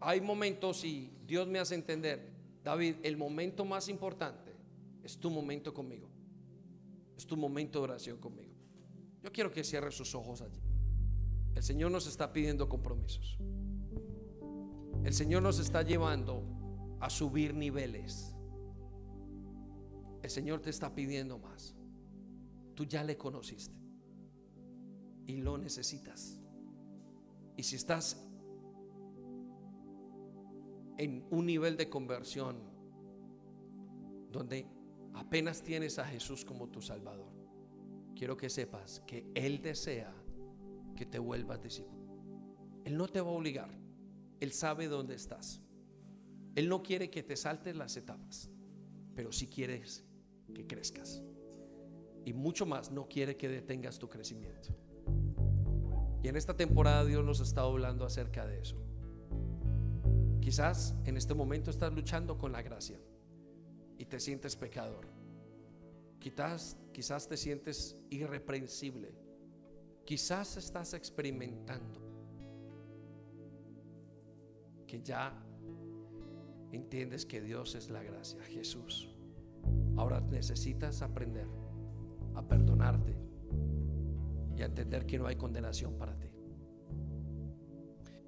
[0.00, 2.32] hay momentos y Dios me hace entender,
[2.64, 4.52] David, el momento más importante
[5.02, 6.08] es tu momento conmigo.
[7.16, 8.52] Es tu momento de oración conmigo.
[9.22, 10.60] Yo quiero que cierre sus ojos allí.
[11.54, 13.38] El Señor nos está pidiendo compromisos.
[15.04, 16.42] El Señor nos está llevando
[17.00, 18.34] a subir niveles.
[20.22, 21.74] El Señor te está pidiendo más.
[22.74, 23.81] Tú ya le conociste
[25.26, 26.38] y lo necesitas.
[27.56, 28.16] Y si estás
[30.98, 32.56] en un nivel de conversión
[34.30, 34.66] donde
[35.14, 37.32] apenas tienes a Jesús como tu Salvador,
[38.16, 40.14] quiero que sepas que Él desea
[40.96, 42.02] que te vuelvas discípulo.
[42.84, 43.70] Él no te va a obligar.
[44.40, 45.60] Él sabe dónde estás.
[46.54, 48.50] Él no quiere que te saltes las etapas,
[49.14, 50.04] pero si quieres
[50.54, 51.22] que crezcas.
[52.24, 54.68] Y mucho más, no quiere que detengas tu crecimiento.
[56.22, 58.76] Y en esta temporada Dios nos está hablando acerca de eso.
[60.40, 62.98] Quizás en este momento estás luchando con la gracia
[63.98, 65.06] y te sientes pecador.
[66.20, 69.12] Quizás, quizás te sientes irreprensible.
[70.04, 72.00] Quizás estás experimentando
[74.86, 75.32] que ya
[76.70, 79.08] entiendes que Dios es la gracia, Jesús.
[79.96, 81.46] Ahora necesitas aprender
[82.34, 83.21] a perdonarte
[84.62, 86.28] y entender que no hay condenación para ti.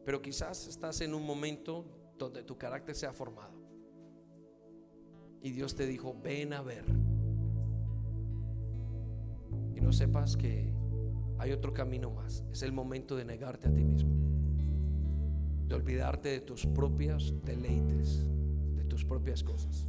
[0.04, 3.54] Pero quizás estás en un momento donde tu carácter se ha formado.
[5.42, 6.84] Y Dios te dijo, ven a ver
[9.84, 10.72] no sepas que
[11.38, 12.42] hay otro camino más.
[12.50, 14.10] Es el momento de negarte a ti mismo.
[15.68, 18.26] De olvidarte de tus propios deleites,
[18.74, 19.86] de tus propias cosas.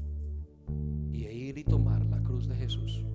[1.13, 3.05] Y ir y tomar la cruz de Jesús.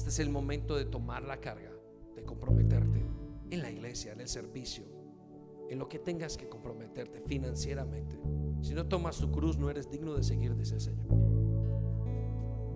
[0.00, 1.70] Este es el momento de tomar la carga,
[2.16, 3.04] de comprometerte
[3.50, 4.82] en la iglesia, en el servicio,
[5.68, 8.18] en lo que tengas que comprometerte financieramente.
[8.62, 11.06] Si no tomas tu cruz, no eres digno de seguir, dice el Señor.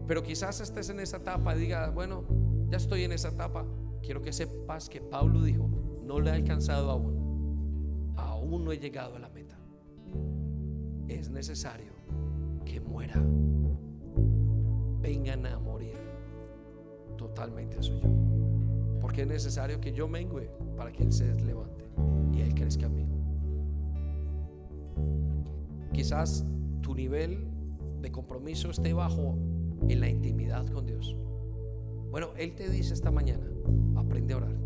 [0.07, 2.25] Pero quizás estés en esa etapa y digas, bueno,
[2.69, 3.65] ya estoy en esa etapa.
[4.03, 5.67] Quiero que sepas que Pablo dijo,
[6.03, 8.13] no le he alcanzado aún.
[8.19, 9.59] Aún no he llegado a la meta.
[11.09, 11.95] Es necesario
[12.67, 13.25] que muera.
[15.01, 15.57] Vengan a
[17.35, 18.09] totalmente su yo.
[19.01, 21.85] Porque es necesario que yo mengue para que Él se levante
[22.33, 23.07] y Él crezca a mí.
[25.93, 26.47] Quizás
[26.81, 27.49] tu nivel
[28.01, 29.37] de compromiso esté bajo
[29.89, 31.17] en la intimidad con Dios.
[32.11, 33.47] Bueno, Él te dice esta mañana,
[33.97, 34.57] aprende a orar.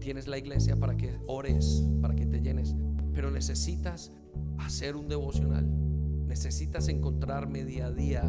[0.00, 2.74] Tienes la iglesia para que ores, para que te llenes,
[3.14, 4.12] pero necesitas
[4.58, 5.66] hacer un devocional.
[6.26, 8.22] Necesitas encontrarme día a día,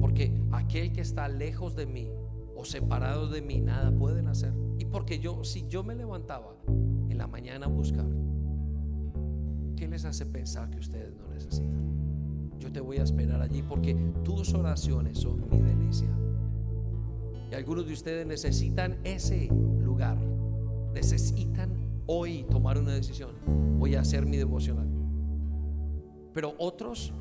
[0.00, 2.08] porque aquel que está lejos de mí
[2.56, 4.52] o separado de mí, nada pueden hacer.
[4.78, 8.06] Y porque yo, si yo me levantaba en la mañana a buscar,
[9.76, 11.80] ¿qué les hace pensar que ustedes no necesitan?
[12.60, 16.08] yo te voy a esperar allí porque tus oraciones son mi delicia.
[17.50, 19.48] Y algunos de ustedes necesitan ese
[19.82, 20.18] lugar.
[20.94, 21.70] Necesitan
[22.06, 23.30] hoy tomar una decisión.
[23.78, 24.88] Voy a hacer mi devocional.
[26.32, 27.12] Pero otros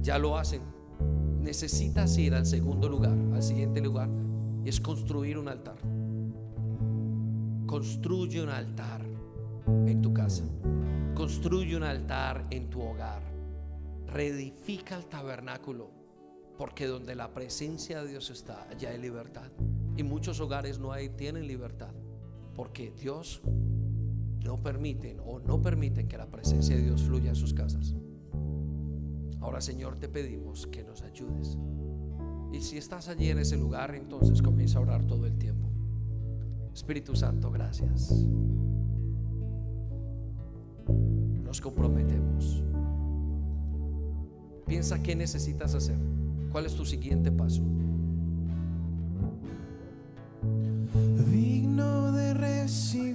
[0.00, 0.62] ya lo hacen.
[1.44, 4.08] Necesitas ir al segundo lugar, al siguiente lugar,
[4.64, 5.76] y es construir un altar.
[7.66, 9.02] Construye un altar
[9.86, 10.44] en tu casa.
[11.14, 13.34] Construye un altar en tu hogar
[14.14, 15.90] reedifica el tabernáculo,
[16.56, 19.50] porque donde la presencia de Dios está, allá hay libertad.
[19.96, 21.92] Y muchos hogares no hay, tienen libertad.
[22.54, 23.42] porque Dios
[24.44, 27.96] no permiten o no permiten que la presencia de Dios fluya en sus casas.
[29.44, 31.58] Ahora, Señor, te pedimos que nos ayudes.
[32.50, 35.68] Y si estás allí en ese lugar, entonces comienza a orar todo el tiempo.
[36.72, 38.10] Espíritu Santo, gracias.
[41.44, 42.64] Nos comprometemos.
[44.66, 45.98] Piensa qué necesitas hacer.
[46.50, 47.62] ¿Cuál es tu siguiente paso?
[51.30, 53.13] digno de recibir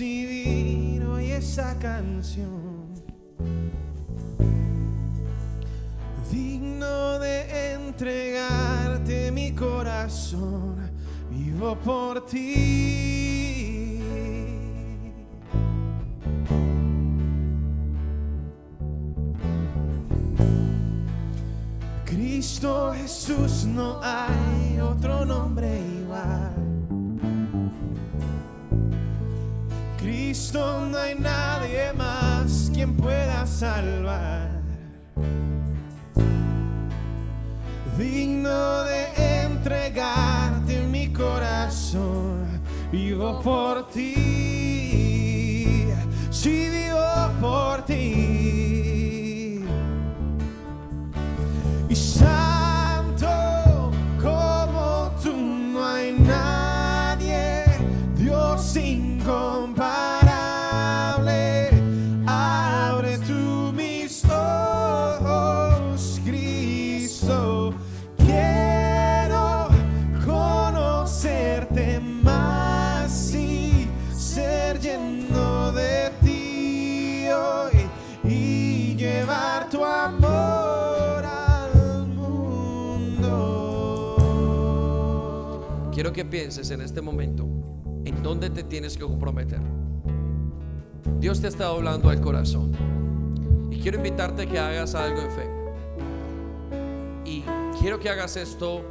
[0.00, 2.94] recibir hoy esa canción,
[6.32, 10.90] digno de entregarte mi corazón,
[11.30, 14.00] vivo por ti.
[22.06, 26.69] Cristo Jesús no hay otro nombre igual.
[30.30, 34.48] Cristo no hay nadie más quien pueda salvar.
[37.98, 42.46] Digno de entregarte mi corazón,
[42.92, 44.14] vivo por ti.
[46.30, 47.49] Sí, vivo por
[86.12, 87.46] Que pienses en este momento
[88.04, 89.60] en dónde te tienes que comprometer.
[91.20, 92.72] Dios te estado hablando al corazón.
[93.70, 95.48] Y quiero invitarte a que hagas algo en fe.
[97.24, 97.44] Y
[97.80, 98.82] quiero que hagas esto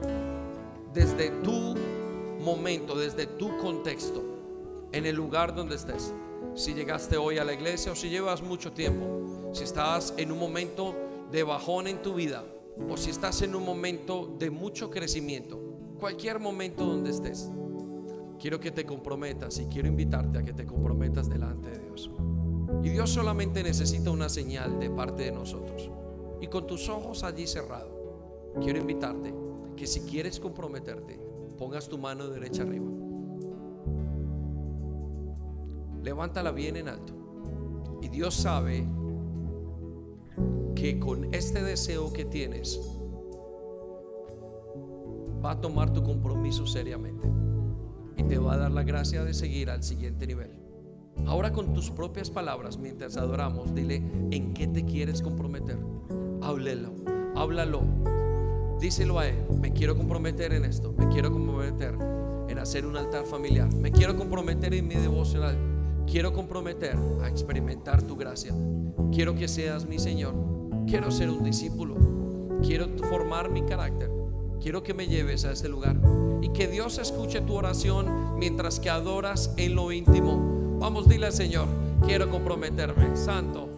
[0.94, 1.76] desde tu
[2.40, 4.24] momento, desde tu contexto,
[4.94, 6.14] en el lugar donde estés.
[6.56, 10.40] Si llegaste hoy a la iglesia o si llevas mucho tiempo, si estás en un
[10.40, 10.96] momento
[11.32, 12.46] de bajón en tu vida
[12.90, 15.69] o si estás en un momento de mucho crecimiento,
[15.99, 17.51] cualquier momento donde estés,
[18.39, 22.09] quiero que te comprometas y quiero invitarte a que te comprometas delante de Dios.
[22.84, 25.91] Y Dios solamente necesita una señal de parte de nosotros.
[26.41, 27.91] Y con tus ojos allí cerrados,
[28.61, 29.34] quiero invitarte
[29.76, 31.19] que si quieres comprometerte,
[31.57, 32.89] pongas tu mano derecha arriba.
[36.01, 37.13] Levántala bien en alto.
[38.01, 38.88] Y Dios sabe
[40.76, 42.80] que con este deseo que tienes,
[45.44, 47.28] va a tomar tu compromiso seriamente
[48.18, 50.52] y te va a dar la gracia de seguir al siguiente nivel.
[51.26, 54.02] Ahora con tus propias palabras, mientras adoramos, dile
[54.32, 55.78] en qué te quieres comprometer.
[56.41, 56.94] Háblelo,
[57.36, 57.82] háblalo.
[58.80, 59.36] Díselo a él.
[59.61, 60.94] Me quiero comprometer en esto.
[60.98, 61.95] Me quiero comprometer
[62.48, 63.74] en hacer un altar familiar.
[63.76, 65.57] Me quiero comprometer en mi devocional.
[66.07, 68.53] Quiero comprometer a experimentar tu gracia.
[69.11, 70.34] Quiero que seas mi Señor.
[70.88, 71.95] Quiero ser un discípulo.
[72.64, 74.19] Quiero formar mi carácter.
[74.61, 75.95] Quiero que me lleves a este lugar
[76.41, 80.77] y que Dios escuche tu oración mientras que adoras en lo íntimo.
[80.80, 81.68] Vamos, dile al Señor,
[82.06, 83.69] quiero comprometerme, Santo,